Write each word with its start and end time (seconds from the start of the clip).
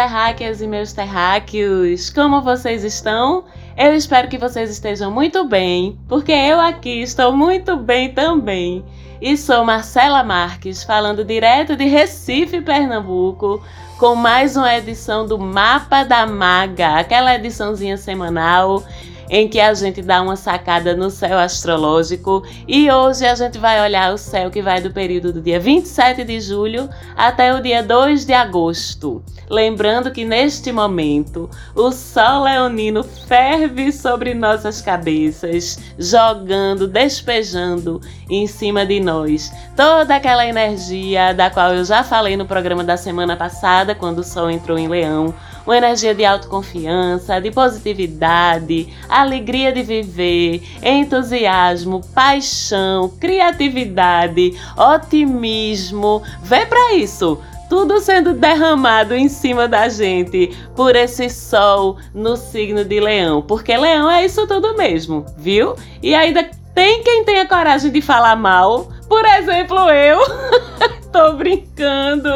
Terráqueas 0.00 0.62
e 0.62 0.66
meus 0.66 0.94
terráqueos, 0.94 2.08
como 2.08 2.40
vocês 2.40 2.84
estão? 2.84 3.44
Eu 3.76 3.94
espero 3.94 4.28
que 4.28 4.38
vocês 4.38 4.70
estejam 4.70 5.10
muito 5.10 5.44
bem, 5.44 5.98
porque 6.08 6.32
eu 6.32 6.58
aqui 6.58 7.02
estou 7.02 7.36
muito 7.36 7.76
bem 7.76 8.08
também. 8.10 8.82
E 9.20 9.36
sou 9.36 9.62
Marcela 9.62 10.24
Marques, 10.24 10.82
falando 10.82 11.22
direto 11.22 11.76
de 11.76 11.84
Recife, 11.84 12.62
Pernambuco, 12.62 13.62
com 13.98 14.14
mais 14.14 14.56
uma 14.56 14.74
edição 14.74 15.26
do 15.26 15.38
Mapa 15.38 16.02
da 16.02 16.26
Maga, 16.26 17.00
aquela 17.00 17.34
ediçãozinha 17.34 17.98
semanal 17.98 18.82
em 19.30 19.48
que 19.48 19.60
a 19.60 19.72
gente 19.72 20.02
dá 20.02 20.20
uma 20.20 20.34
sacada 20.34 20.96
no 20.96 21.08
céu 21.08 21.38
astrológico 21.38 22.42
e 22.66 22.90
hoje 22.90 23.24
a 23.24 23.34
gente 23.36 23.58
vai 23.58 23.80
olhar 23.80 24.12
o 24.12 24.18
céu 24.18 24.50
que 24.50 24.60
vai 24.60 24.80
do 24.80 24.90
período 24.90 25.32
do 25.32 25.40
dia 25.40 25.60
27 25.60 26.24
de 26.24 26.40
julho 26.40 26.90
até 27.16 27.54
o 27.54 27.62
dia 27.62 27.80
2 27.80 28.26
de 28.26 28.32
agosto. 28.32 29.22
Lembrando 29.48 30.10
que 30.10 30.24
neste 30.24 30.72
momento 30.72 31.48
o 31.74 31.92
Sol 31.92 32.44
Leonino 32.44 33.04
ferve 33.04 33.92
sobre 33.92 34.34
nossas 34.34 34.80
cabeças, 34.80 35.78
jogando, 35.96 36.88
despejando 36.88 38.00
em 38.28 38.46
cima 38.48 38.84
de 38.84 38.98
nós 38.98 39.52
toda 39.76 40.16
aquela 40.16 40.44
energia 40.44 41.32
da 41.32 41.50
qual 41.50 41.74
eu 41.74 41.84
já 41.84 42.02
falei 42.02 42.36
no 42.36 42.46
programa 42.46 42.82
da 42.82 42.96
semana 42.96 43.36
passada, 43.36 43.94
quando 43.94 44.18
o 44.18 44.24
Sol 44.24 44.50
entrou 44.50 44.76
em 44.76 44.88
Leão 44.88 45.32
uma 45.70 45.76
energia 45.76 46.12
de 46.12 46.24
autoconfiança, 46.24 47.40
de 47.40 47.52
positividade, 47.52 48.92
alegria 49.08 49.72
de 49.72 49.84
viver, 49.84 50.62
entusiasmo, 50.82 52.00
paixão, 52.12 53.08
criatividade, 53.20 54.58
otimismo. 54.76 56.24
Vê 56.42 56.66
para 56.66 56.94
isso! 56.94 57.38
Tudo 57.68 58.00
sendo 58.00 58.32
derramado 58.32 59.14
em 59.14 59.28
cima 59.28 59.68
da 59.68 59.88
gente 59.88 60.50
por 60.74 60.96
esse 60.96 61.30
sol 61.30 61.98
no 62.12 62.36
signo 62.36 62.84
de 62.84 62.98
Leão, 62.98 63.40
porque 63.40 63.76
Leão 63.76 64.10
é 64.10 64.24
isso 64.24 64.44
tudo 64.48 64.76
mesmo, 64.76 65.24
viu? 65.38 65.76
E 66.02 66.12
ainda 66.16 66.50
tem 66.74 67.00
quem 67.04 67.24
tenha 67.24 67.46
coragem 67.46 67.92
de 67.92 68.02
falar 68.02 68.34
mal, 68.34 68.88
por 69.08 69.24
exemplo, 69.24 69.78
eu. 69.88 70.18
Tô 71.12 71.32
brincando. 71.32 72.28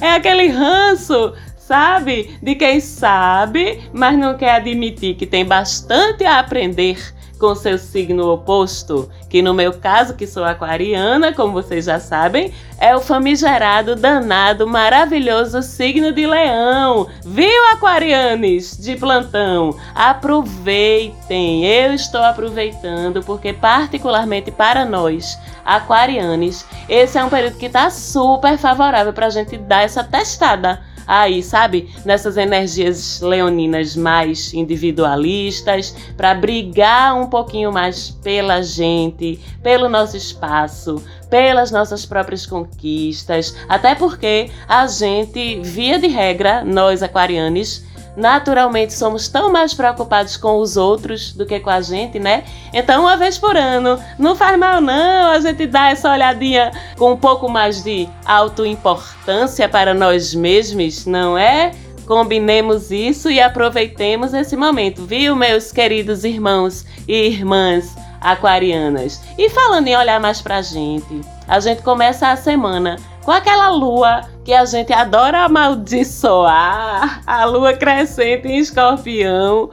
É 0.00 0.12
aquele 0.14 0.48
ranço 0.48 1.34
sabe? 1.70 2.36
De 2.42 2.56
quem 2.56 2.80
sabe, 2.80 3.88
mas 3.92 4.18
não 4.18 4.36
quer 4.36 4.56
admitir 4.56 5.14
que 5.14 5.24
tem 5.24 5.44
bastante 5.44 6.24
a 6.24 6.40
aprender 6.40 7.14
com 7.38 7.54
seu 7.54 7.78
signo 7.78 8.28
oposto, 8.28 9.08
que 9.28 9.40
no 9.40 9.54
meu 9.54 9.72
caso, 9.72 10.16
que 10.16 10.26
sou 10.26 10.42
aquariana, 10.42 11.32
como 11.32 11.52
vocês 11.52 11.84
já 11.84 12.00
sabem, 12.00 12.52
é 12.76 12.94
o 12.94 13.00
famigerado, 13.00 13.94
danado, 13.94 14.66
maravilhoso 14.66 15.62
signo 15.62 16.12
de 16.12 16.26
leão. 16.26 17.06
Viu, 17.24 17.64
aquarianes 17.72 18.76
de 18.76 18.96
plantão? 18.96 19.74
Aproveitem, 19.94 21.64
eu 21.64 21.94
estou 21.94 22.20
aproveitando, 22.20 23.22
porque 23.22 23.52
particularmente 23.52 24.50
para 24.50 24.84
nós, 24.84 25.38
aquarianes, 25.64 26.66
esse 26.88 27.16
é 27.16 27.24
um 27.24 27.30
período 27.30 27.58
que 27.58 27.66
está 27.66 27.90
super 27.90 28.58
favorável 28.58 29.12
para 29.12 29.26
a 29.26 29.30
gente 29.30 29.56
dar 29.56 29.84
essa 29.84 30.02
testada 30.02 30.89
aí, 31.10 31.42
sabe? 31.42 31.88
Nessas 32.04 32.36
energias 32.36 33.20
leoninas 33.20 33.96
mais 33.96 34.54
individualistas, 34.54 35.92
para 36.16 36.32
brigar 36.34 37.16
um 37.16 37.26
pouquinho 37.26 37.72
mais 37.72 38.10
pela 38.22 38.62
gente, 38.62 39.40
pelo 39.60 39.88
nosso 39.88 40.16
espaço, 40.16 41.02
pelas 41.28 41.72
nossas 41.72 42.06
próprias 42.06 42.46
conquistas, 42.46 43.56
até 43.68 43.96
porque 43.96 44.52
a 44.68 44.86
gente, 44.86 45.60
via 45.60 45.98
de 45.98 46.06
regra, 46.06 46.64
nós 46.64 47.02
aquarianos, 47.02 47.84
naturalmente 48.20 48.92
somos 48.92 49.28
tão 49.28 49.50
mais 49.50 49.72
preocupados 49.72 50.36
com 50.36 50.58
os 50.58 50.76
outros 50.76 51.32
do 51.32 51.46
que 51.46 51.58
com 51.58 51.70
a 51.70 51.80
gente, 51.80 52.18
né? 52.18 52.44
Então, 52.72 53.02
uma 53.02 53.16
vez 53.16 53.38
por 53.38 53.56
ano, 53.56 53.98
não 54.18 54.36
faz 54.36 54.58
mal 54.58 54.80
não 54.80 55.30
a 55.30 55.40
gente 55.40 55.66
dar 55.66 55.92
essa 55.92 56.12
olhadinha 56.12 56.70
com 56.98 57.12
um 57.12 57.16
pouco 57.16 57.48
mais 57.48 57.82
de 57.82 58.08
autoimportância 58.24 59.68
para 59.68 59.94
nós 59.94 60.34
mesmos, 60.34 61.06
não 61.06 61.36
é? 61.36 61.72
Combinemos 62.06 62.90
isso 62.90 63.30
e 63.30 63.40
aproveitemos 63.40 64.34
esse 64.34 64.56
momento, 64.56 65.06
viu, 65.06 65.34
meus 65.34 65.72
queridos 65.72 66.24
irmãos 66.24 66.84
e 67.08 67.28
irmãs 67.28 67.96
aquarianas? 68.20 69.22
E 69.38 69.48
falando 69.48 69.88
em 69.88 69.96
olhar 69.96 70.20
mais 70.20 70.42
pra 70.42 70.60
gente, 70.60 71.20
a 71.48 71.58
gente 71.58 71.82
começa 71.82 72.28
a 72.28 72.36
semana 72.36 72.96
com 73.24 73.30
aquela 73.30 73.68
lua 73.68 74.22
que 74.44 74.52
a 74.52 74.64
gente 74.64 74.92
adora 74.92 75.44
amaldiçoar, 75.44 77.22
a 77.26 77.44
lua 77.44 77.72
crescente 77.74 78.48
em 78.48 78.58
escorpião. 78.58 79.70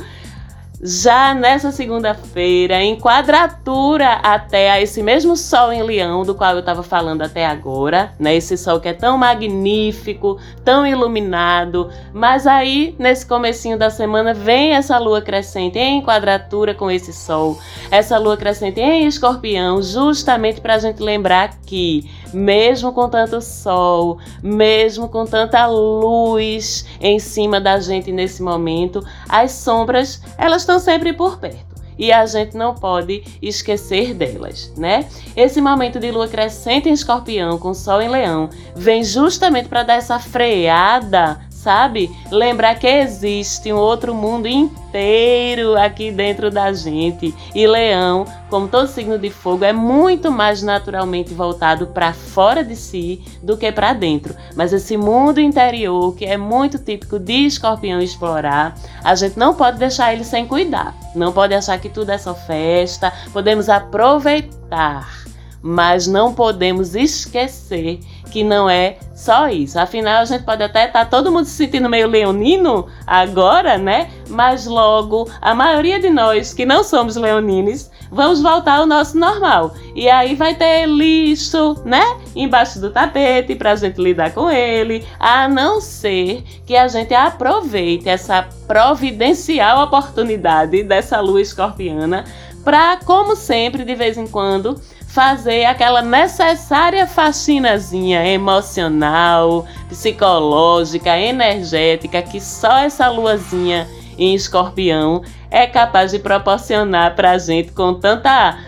Já 0.79 1.33
nessa 1.33 1.71
segunda-feira, 1.71 2.79
em 2.83 2.99
quadratura 2.99 4.19
até 4.21 4.69
a 4.69 4.79
esse 4.79 5.01
mesmo 5.01 5.35
Sol 5.35 5.73
em 5.73 5.81
Leão, 5.81 6.21
do 6.21 6.35
qual 6.35 6.53
eu 6.53 6.59
estava 6.59 6.83
falando 6.83 7.23
até 7.23 7.47
agora, 7.47 8.13
né? 8.19 8.35
Esse 8.35 8.55
Sol 8.55 8.79
que 8.79 8.87
é 8.87 8.93
tão 8.93 9.17
magnífico, 9.17 10.37
tão 10.63 10.85
iluminado. 10.85 11.89
Mas 12.13 12.45
aí, 12.45 12.95
nesse 12.99 13.25
comecinho 13.25 13.75
da 13.75 13.89
semana, 13.89 14.35
vem 14.35 14.75
essa 14.75 14.99
Lua 14.99 15.19
crescente 15.19 15.79
em 15.79 15.99
quadratura 16.03 16.75
com 16.75 16.91
esse 16.91 17.11
Sol. 17.11 17.57
Essa 17.89 18.19
Lua 18.19 18.37
crescente 18.37 18.79
em 18.79 19.07
Escorpião, 19.07 19.81
justamente 19.81 20.61
para 20.61 20.75
a 20.75 20.79
gente 20.79 21.01
lembrar 21.01 21.55
que 21.65 22.07
mesmo 22.33 22.91
com 22.91 23.09
tanto 23.09 23.41
sol, 23.41 24.17
mesmo 24.41 25.07
com 25.09 25.25
tanta 25.25 25.65
luz 25.67 26.85
em 26.99 27.19
cima 27.19 27.59
da 27.59 27.79
gente 27.79 28.11
nesse 28.11 28.41
momento, 28.41 29.05
as 29.27 29.51
sombras, 29.51 30.21
elas 30.37 30.61
estão 30.61 30.79
sempre 30.79 31.13
por 31.13 31.37
perto 31.37 31.67
e 31.97 32.11
a 32.11 32.25
gente 32.25 32.55
não 32.55 32.75
pode 32.75 33.23
esquecer 33.41 34.13
delas, 34.13 34.71
né? 34.77 35.05
Esse 35.35 35.59
momento 35.59 35.99
de 35.99 36.11
lua 36.11 36.27
crescente 36.27 36.87
em 36.87 36.93
Escorpião 36.93 37.57
com 37.57 37.73
Sol 37.73 38.01
em 38.01 38.09
Leão 38.09 38.49
vem 38.75 39.03
justamente 39.03 39.67
para 39.67 39.83
dar 39.83 39.95
essa 39.95 40.19
freada 40.19 41.39
sabe? 41.57 42.09
Lembrar 42.31 42.75
que 42.75 42.87
existe 42.87 43.73
um 43.73 43.77
outro 43.77 44.13
mundo 44.13 44.47
inteiro 44.47 45.75
aqui 45.77 46.11
dentro 46.11 46.51
da 46.51 46.71
gente. 46.71 47.33
E 47.53 47.65
Leão, 47.65 48.25
como 48.49 48.67
todo 48.67 48.87
signo 48.87 49.17
de 49.17 49.29
fogo, 49.29 49.65
é 49.65 49.73
muito 49.73 50.31
mais 50.31 50.61
naturalmente 50.61 51.33
voltado 51.33 51.87
para 51.87 52.13
fora 52.13 52.63
de 52.63 52.75
si 52.75 53.21
do 53.41 53.57
que 53.57 53.71
para 53.71 53.93
dentro. 53.93 54.35
Mas 54.55 54.71
esse 54.71 54.95
mundo 54.95 55.41
interior, 55.41 56.15
que 56.15 56.25
é 56.25 56.37
muito 56.37 56.77
típico 56.77 57.17
de 57.19 57.47
Escorpião 57.47 57.99
explorar, 57.99 58.75
a 59.03 59.15
gente 59.15 59.37
não 59.37 59.53
pode 59.55 59.77
deixar 59.77 60.13
ele 60.13 60.23
sem 60.23 60.45
cuidar. 60.45 60.95
Não 61.15 61.33
pode 61.33 61.53
achar 61.53 61.77
que 61.79 61.89
tudo 61.89 62.11
é 62.11 62.17
só 62.17 62.35
festa. 62.35 63.11
Podemos 63.33 63.67
aproveitar 63.67 65.27
mas 65.61 66.07
não 66.07 66.33
podemos 66.33 66.95
esquecer 66.95 67.99
que 68.27 68.43
não 68.43 68.69
é 68.69 68.97
só 69.15 69.49
isso. 69.49 69.79
Afinal, 69.79 70.21
a 70.21 70.25
gente 70.25 70.43
pode 70.43 70.61
até 70.61 70.85
estar 70.85 71.05
tá 71.05 71.09
todo 71.09 71.31
mundo 71.31 71.45
se 71.45 71.51
sentindo 71.51 71.89
meio 71.89 72.07
leonino 72.07 72.87
agora, 73.05 73.77
né? 73.77 74.09
Mas 74.29 74.65
logo, 74.65 75.29
a 75.41 75.55
maioria 75.55 75.99
de 75.99 76.09
nós 76.09 76.53
que 76.53 76.65
não 76.65 76.83
somos 76.83 77.15
leonines, 77.15 77.89
vamos 78.11 78.41
voltar 78.41 78.79
ao 78.79 78.85
nosso 78.85 79.17
normal. 79.17 79.73
E 79.95 80.09
aí 80.09 80.35
vai 80.35 80.53
ter 80.53 80.85
lixo, 80.85 81.75
né? 81.83 82.03
Embaixo 82.35 82.79
do 82.79 82.91
tapete 82.91 83.55
para 83.55 83.71
a 83.71 83.75
gente 83.75 84.01
lidar 84.01 84.31
com 84.33 84.49
ele, 84.49 85.05
a 85.19 85.47
não 85.47 85.81
ser 85.81 86.43
que 86.65 86.75
a 86.75 86.87
gente 86.87 87.13
aproveite 87.13 88.07
essa 88.07 88.47
providencial 88.67 89.83
oportunidade 89.83 90.83
dessa 90.83 91.19
lua 91.19 91.41
escorpiana 91.41 92.25
para, 92.67 92.97
como 92.97 93.33
sempre, 93.33 93.85
de 93.85 93.95
vez 93.95 94.17
em 94.17 94.27
quando, 94.27 94.77
fazer 95.07 95.65
aquela 95.65 96.01
necessária 96.01 97.07
faxinazinha 97.07 98.25
emocional, 98.27 99.65
psicológica, 99.87 101.17
energética 101.17 102.21
que 102.21 102.39
só 102.39 102.79
essa 102.79 103.09
luazinha 103.09 103.87
em 104.17 104.35
escorpião 104.35 105.23
é 105.49 105.65
capaz 105.65 106.11
de 106.11 106.19
proporcionar 106.19 107.15
para 107.15 107.31
a 107.31 107.37
gente 107.37 107.71
com 107.71 107.93
tanta 107.93 108.59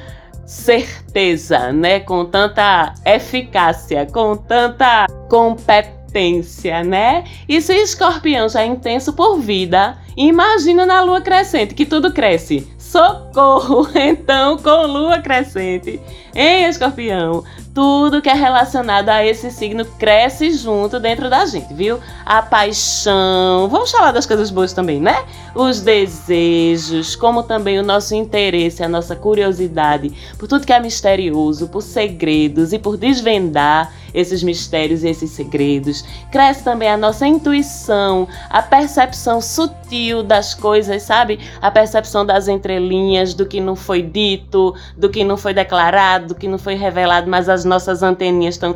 certeza, 0.45 1.71
né? 1.71 1.99
Com 1.99 2.25
tanta 2.25 2.93
eficácia, 3.05 4.07
com 4.07 4.35
tanta 4.35 5.07
competência, 5.29 6.83
né? 6.83 7.25
E 7.47 7.61
se 7.61 7.75
escorpião 7.75 8.47
já 8.47 8.61
é 8.61 8.65
intenso 8.65 9.13
por 9.13 9.37
vida, 9.37 9.97
imagina 10.17 10.85
na 10.85 11.01
lua 11.01 11.21
crescente 11.21 11.75
que 11.75 11.85
tudo 11.85 12.13
cresce 12.13 12.67
Socorro! 12.89 13.87
Então, 13.93 14.57
com 14.57 14.87
lua 14.87 15.19
crescente 15.19 15.99
em 16.33 16.65
escorpião, 16.65 17.43
tudo 17.73 18.21
que 18.21 18.29
é 18.29 18.33
relacionado 18.33 19.09
a 19.09 19.25
esse 19.25 19.51
signo 19.51 19.85
cresce 19.85 20.51
junto 20.51 20.99
dentro 20.99 21.29
da 21.29 21.45
gente, 21.45 21.73
viu? 21.73 21.99
A 22.25 22.41
paixão, 22.41 23.67
vamos 23.69 23.91
falar 23.91 24.11
das 24.11 24.25
coisas 24.25 24.49
boas 24.49 24.73
também, 24.73 24.99
né? 24.99 25.23
Os 25.55 25.81
desejos, 25.81 27.15
como 27.15 27.43
também 27.43 27.79
o 27.79 27.83
nosso 27.83 28.15
interesse, 28.15 28.83
a 28.83 28.89
nossa 28.89 29.15
curiosidade 29.15 30.11
por 30.37 30.47
tudo 30.47 30.65
que 30.65 30.73
é 30.73 30.79
misterioso, 30.79 31.67
por 31.67 31.81
segredos 31.81 32.73
e 32.73 32.79
por 32.79 32.97
desvendar 32.97 33.91
esses 34.13 34.43
mistérios 34.43 35.03
e 35.03 35.09
esses 35.09 35.31
segredos. 35.31 36.03
Cresce 36.31 36.63
também 36.63 36.89
a 36.89 36.97
nossa 36.97 37.27
intuição, 37.27 38.27
a 38.49 38.61
percepção 38.61 39.41
sutil 39.41 40.23
das 40.23 40.53
coisas, 40.53 41.03
sabe? 41.03 41.39
A 41.61 41.69
percepção 41.69 42.25
das 42.25 42.47
entrelinhas, 42.47 43.33
do 43.33 43.45
que 43.45 43.59
não 43.59 43.75
foi 43.75 44.01
dito, 44.01 44.73
do 44.97 45.09
que 45.09 45.23
não 45.23 45.37
foi 45.37 45.53
declarado, 45.53 46.29
do 46.29 46.35
que 46.35 46.47
não 46.47 46.57
foi 46.57 46.75
revelado, 46.75 47.29
mas 47.29 47.49
as 47.59 47.65
nossas 47.65 48.01
anteninhas 48.01 48.55
estão 48.55 48.75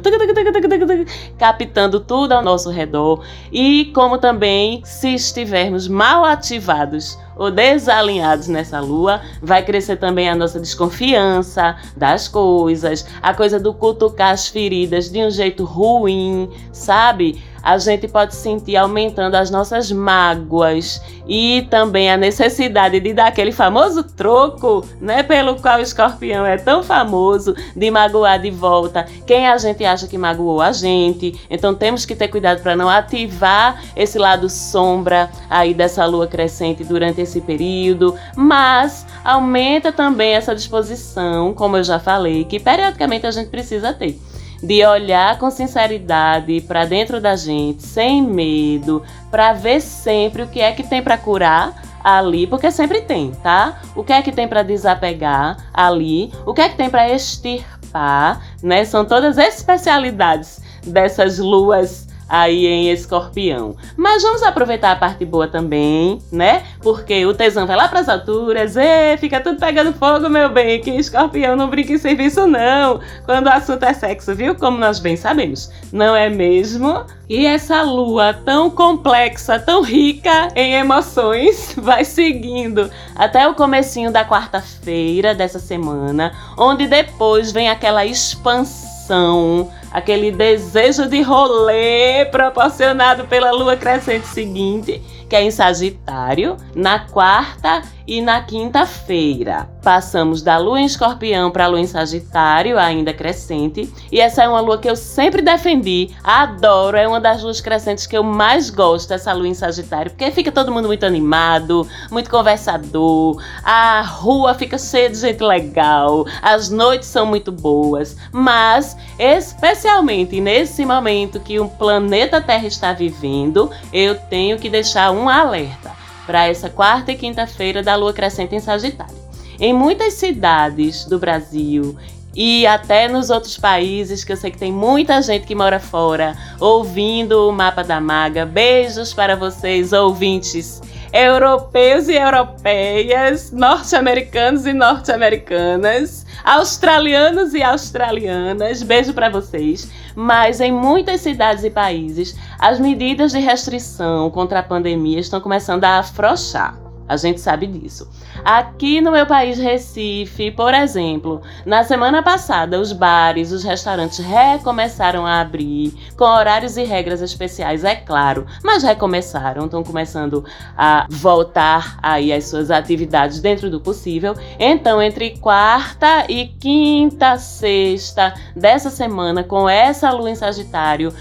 captando 1.38 2.00
tudo 2.00 2.34
ao 2.34 2.44
nosso 2.44 2.70
redor. 2.70 3.24
E 3.52 3.86
como 3.94 4.18
também, 4.18 4.82
se 4.84 5.14
estivermos 5.14 5.88
mal 5.88 6.26
ativados 6.26 7.18
ou 7.36 7.52
desalinhados 7.52 8.48
nessa 8.48 8.80
lua, 8.80 9.22
vai 9.42 9.64
crescer 9.64 9.98
também 9.98 10.30
a 10.30 10.36
nossa 10.36 10.60
desconfiança 10.60 11.76
das 11.96 12.28
coisas, 12.28 13.06
a 13.22 13.34
coisa 13.34 13.60
do 13.60 13.74
cutucar 13.74 14.32
as 14.32 14.48
feridas 14.48 15.10
de 15.10 15.20
um 15.20 15.30
jeito 15.30 15.64
ruim, 15.64 16.50
sabe? 16.72 17.42
a 17.64 17.78
gente 17.78 18.10
pode 18.10 18.36
sentir 18.36 18.76
aumentando 18.76 19.36
as 19.36 19.50
nossas 19.50 19.90
mágoas 19.90 21.02
e 21.26 21.66
também 21.70 22.12
a 22.12 22.18
necessidade 22.18 23.00
de 23.00 23.14
dar 23.14 23.28
aquele 23.28 23.54
famoso 23.54 24.04
troco, 24.04 24.86
né, 25.00 25.24
pelo 25.24 25.56
qual 25.56 25.80
o 25.80 25.82
escorpião 25.82 26.46
é 26.46 26.58
tão 26.58 26.84
famoso, 26.84 27.56
de 27.74 27.90
magoar 27.90 28.42
de 28.42 28.52
volta 28.52 29.06
quem 29.26 29.48
a 29.48 29.58
gente 29.58 29.86
acha 29.86 30.08
que 30.08 30.18
magoou 30.18 30.62
a 30.62 30.74
gente. 30.74 31.40
Então 31.50 31.74
temos 31.74 32.06
que 32.06 32.16
ter 32.16 32.28
cuidado 32.28 32.62
para 32.62 32.76
não 32.76 32.90
ativar 32.90 33.82
esse 33.96 34.20
lado 34.20 34.50
sombra 34.50 35.30
aí 35.50 35.74
dessa 35.74 36.06
lua 36.06 36.28
crescente 36.28 36.84
durante 36.84 37.22
esse 37.24 37.42
período, 37.42 38.16
mas 38.36 39.06
aumenta 39.24 39.92
também 39.92 40.34
essa 40.34 40.54
disposição, 40.54 41.54
como 41.54 41.78
eu 41.78 41.84
já 41.84 42.00
falei, 42.00 42.44
que 42.46 42.60
periodicamente 42.60 43.26
a 43.26 43.32
gente 43.32 43.50
precisa 43.50 43.94
ter 43.94 44.20
de 44.64 44.86
olhar 44.86 45.38
com 45.38 45.52
sinceridade 45.52 46.62
para 46.62 46.86
dentro 46.86 47.20
da 47.20 47.36
gente, 47.36 47.84
sem 47.84 48.22
medo, 48.22 49.04
para 49.30 49.52
ver 49.52 49.82
sempre 49.82 50.44
o 50.44 50.48
que 50.48 50.62
é 50.62 50.72
que 50.72 50.84
tem 50.84 51.04
para 51.04 51.18
curar 51.18 51.84
ali, 52.02 52.48
porque 52.48 52.72
sempre 52.72 53.02
tem, 53.02 53.32
tá? 53.32 53.82
O 53.94 54.04
que 54.04 54.14
é 54.14 54.22
que 54.22 54.32
tem 54.32 54.48
para 54.48 54.64
desapegar 54.64 55.58
ali, 55.74 56.32
o 56.46 56.54
que 56.54 56.62
é 56.62 56.70
que 56.70 56.78
tem 56.78 56.90
para 56.90 57.10
extirpar, 57.10 58.42
né? 58.62 58.86
São 58.86 59.04
todas 59.04 59.38
especialidades 59.38 60.62
dessas 60.86 61.40
luas 61.40 62.08
aí 62.28 62.66
em 62.66 62.90
escorpião. 62.92 63.76
Mas 63.96 64.24
vamos 64.24 64.44
aproveitar 64.44 64.92
a 64.92 64.96
parte 64.96 65.26
boa 65.26 65.48
também, 65.48 66.20
né? 66.32 66.64
Porque 66.82 67.26
o 67.26 67.34
tesão 67.34 67.66
vai 67.66 67.76
lá 67.76 67.88
para 67.88 68.00
as 68.00 68.10
alturas, 68.10 68.76
e 68.76 69.18
fica 69.18 69.40
tudo 69.40 69.60
pegando 69.60 69.94
fogo, 69.94 70.30
meu 70.30 70.50
bem, 70.50 70.82
que 70.82 70.92
escorpião 70.92 71.56
não 71.56 71.70
brinca 71.70 71.94
em 71.94 71.98
serviço 71.98 72.48
não, 72.48 73.00
quando 73.26 73.48
o 73.48 73.52
assunto 73.52 73.84
é 73.84 73.94
sexo, 73.94 74.36
viu? 74.36 74.56
Como 74.56 74.78
nós 74.78 75.00
bem 75.00 75.16
sabemos, 75.16 75.72
não 75.92 76.16
é 76.16 76.30
mesmo? 76.30 77.06
E 77.30 77.46
essa 77.46 77.82
lua 77.82 78.34
tão 78.34 78.70
complexa, 78.70 79.58
tão 79.58 79.82
rica 79.82 80.50
em 80.56 80.74
emoções, 80.74 81.74
vai 81.80 82.04
seguindo 82.04 82.92
até 83.16 83.48
o 83.48 83.56
comecinho 83.56 84.12
da 84.12 84.26
quarta-feira 84.26 85.34
dessa 85.34 85.60
semana, 85.60 86.34
onde 86.58 86.88
depois 86.88 87.52
vem 87.52 87.70
aquela 87.70 88.06
expansão 88.06 89.72
aquele 89.94 90.32
desejo 90.32 91.08
de 91.08 91.22
rolê 91.22 92.26
proporcionado 92.26 93.26
pela 93.26 93.52
lua 93.52 93.78
crescente 93.78 94.26
seguinte, 94.26 95.00
que 95.34 95.38
é 95.38 95.42
em 95.42 95.50
Sagitário, 95.50 96.58
na 96.76 97.00
quarta 97.00 97.82
e 98.06 98.22
na 98.22 98.42
quinta-feira. 98.42 99.68
Passamos 99.82 100.42
da 100.42 100.58
lua 100.58 100.80
em 100.80 100.86
escorpião 100.86 101.50
para 101.50 101.66
a 101.66 101.68
lua 101.68 101.80
em 101.80 101.88
Sagitário, 101.88 102.78
ainda 102.78 103.14
crescente. 103.14 103.92
E 104.12 104.20
essa 104.20 104.44
é 104.44 104.48
uma 104.48 104.60
lua 104.60 104.78
que 104.78 104.90
eu 104.90 104.96
sempre 104.96 105.42
defendi, 105.42 106.12
adoro, 106.24 106.98
é 106.98 107.08
uma 107.08 107.20
das 107.20 107.42
luas 107.42 107.60
crescentes 107.62 108.06
que 108.06 108.16
eu 108.16 108.24
mais 108.24 108.70
gosto, 108.70 109.12
essa 109.12 109.34
lua 109.34 109.48
em 109.48 109.54
Sagitário, 109.54 110.12
porque 110.12 110.30
fica 110.32 110.52
todo 110.52 110.72
mundo 110.72 110.88
muito 110.88 111.06
animado, 111.06 111.88
muito 112.12 112.30
conversador, 112.30 113.42
a 113.64 114.02
rua 114.02 114.54
fica 114.54 114.78
cheia 114.78 115.10
de 115.10 115.18
gente 115.18 115.44
legal, 115.44 116.26
as 116.42 116.70
noites 116.70 117.08
são 117.08 117.26
muito 117.26 117.52
boas, 117.52 118.16
mas 118.32 118.96
especialmente 119.18 120.40
nesse 120.40 120.86
momento 120.86 121.40
que 121.40 121.60
o 121.60 121.68
planeta 121.68 122.40
Terra 122.40 122.68
está 122.68 122.94
vivendo, 122.94 123.70
eu 123.92 124.16
tenho 124.16 124.58
que 124.58 124.70
deixar 124.70 125.12
um 125.12 125.23
alerta 125.30 125.92
para 126.26 126.48
essa 126.48 126.70
quarta 126.70 127.12
e 127.12 127.16
quinta-feira 127.16 127.84
da 127.84 127.96
lua 127.96 128.14
crescente 128.14 128.56
em 128.56 128.60
Sagitário. 128.60 129.16
Em 129.60 129.74
muitas 129.74 130.14
cidades 130.14 131.06
do 131.06 131.20
Brasil 131.20 131.98
e 132.36 132.66
até 132.66 133.08
nos 133.08 133.30
outros 133.30 133.58
países, 133.58 134.24
que 134.24 134.32
eu 134.32 134.38
sei 134.38 134.50
que 134.50 134.58
tem 134.58 134.72
muita 134.72 135.22
gente 135.22 135.46
que 135.46 135.54
mora 135.54 135.80
fora, 135.80 136.36
ouvindo 136.60 137.48
o 137.48 137.52
mapa 137.52 137.84
da 137.84 138.02
maga. 138.02 138.46
Beijos 138.46 139.14
para 139.14 139.36
vocês, 139.36 139.94
ouvintes 139.94 140.82
europeus 141.14 142.10
e 142.10 142.16
europeias, 142.16 143.52
norte-americanos 143.52 144.66
e 144.66 144.74
norte-americanas, 144.74 146.26
australianos 146.44 147.54
e 147.54 147.62
australianas. 147.62 148.82
Beijo 148.82 149.14
para 149.14 149.30
vocês. 149.30 149.92
Mas 150.16 150.60
em 150.60 150.72
muitas 150.72 151.22
cidades 151.22 151.64
e 151.64 151.70
países, 151.70 152.36
as 152.60 152.80
medidas 152.80 153.32
de 153.32 153.40
restrição 153.40 154.30
contra 154.32 154.60
a 154.60 154.64
pandemia 154.64 155.20
estão 155.20 155.40
começando 155.40 155.84
a 155.84 156.00
afrouxar. 156.00 156.83
A 157.08 157.18
gente 157.18 157.42
sabe 157.42 157.68
disso. 157.68 158.10
Aqui 158.46 159.02
no 159.02 159.12
meu 159.12 159.26
país, 159.26 159.58
Recife, 159.58 160.52
por 160.52 160.74
exemplo, 160.74 161.42
na 161.66 161.84
semana 161.84 162.24
passada, 162.24 162.80
os 162.80 162.94
bares, 162.94 163.52
os 163.52 163.64
restaurantes 163.64 164.20
recomeçaram 164.20 165.26
a 165.26 165.42
abrir, 165.42 165.94
com 166.18 166.24
horários 166.24 166.78
e 166.78 166.84
regras 166.84 167.22
especiais, 167.22 167.84
é 167.84 167.96
claro, 167.96 168.46
mas 168.64 168.84
recomeçaram, 168.84 169.66
estão 169.66 169.84
começando 169.84 170.46
a 170.78 171.06
voltar 171.10 171.98
aí 172.02 172.32
às 172.32 172.46
suas 172.46 172.72
atividades 172.72 173.40
dentro 173.40 173.70
do 173.70 173.82
possível. 173.82 174.34
Então, 174.60 175.02
entre 175.02 175.38
quarta 175.38 176.26
e 176.30 176.48
quinta, 176.48 177.38
sexta 177.38 178.34
dessa 178.56 178.90
semana, 178.90 179.44
com 179.44 179.68
essa 179.68 180.12
lua 180.12 180.30
em 180.30 180.36
Sagitário, 180.36 181.14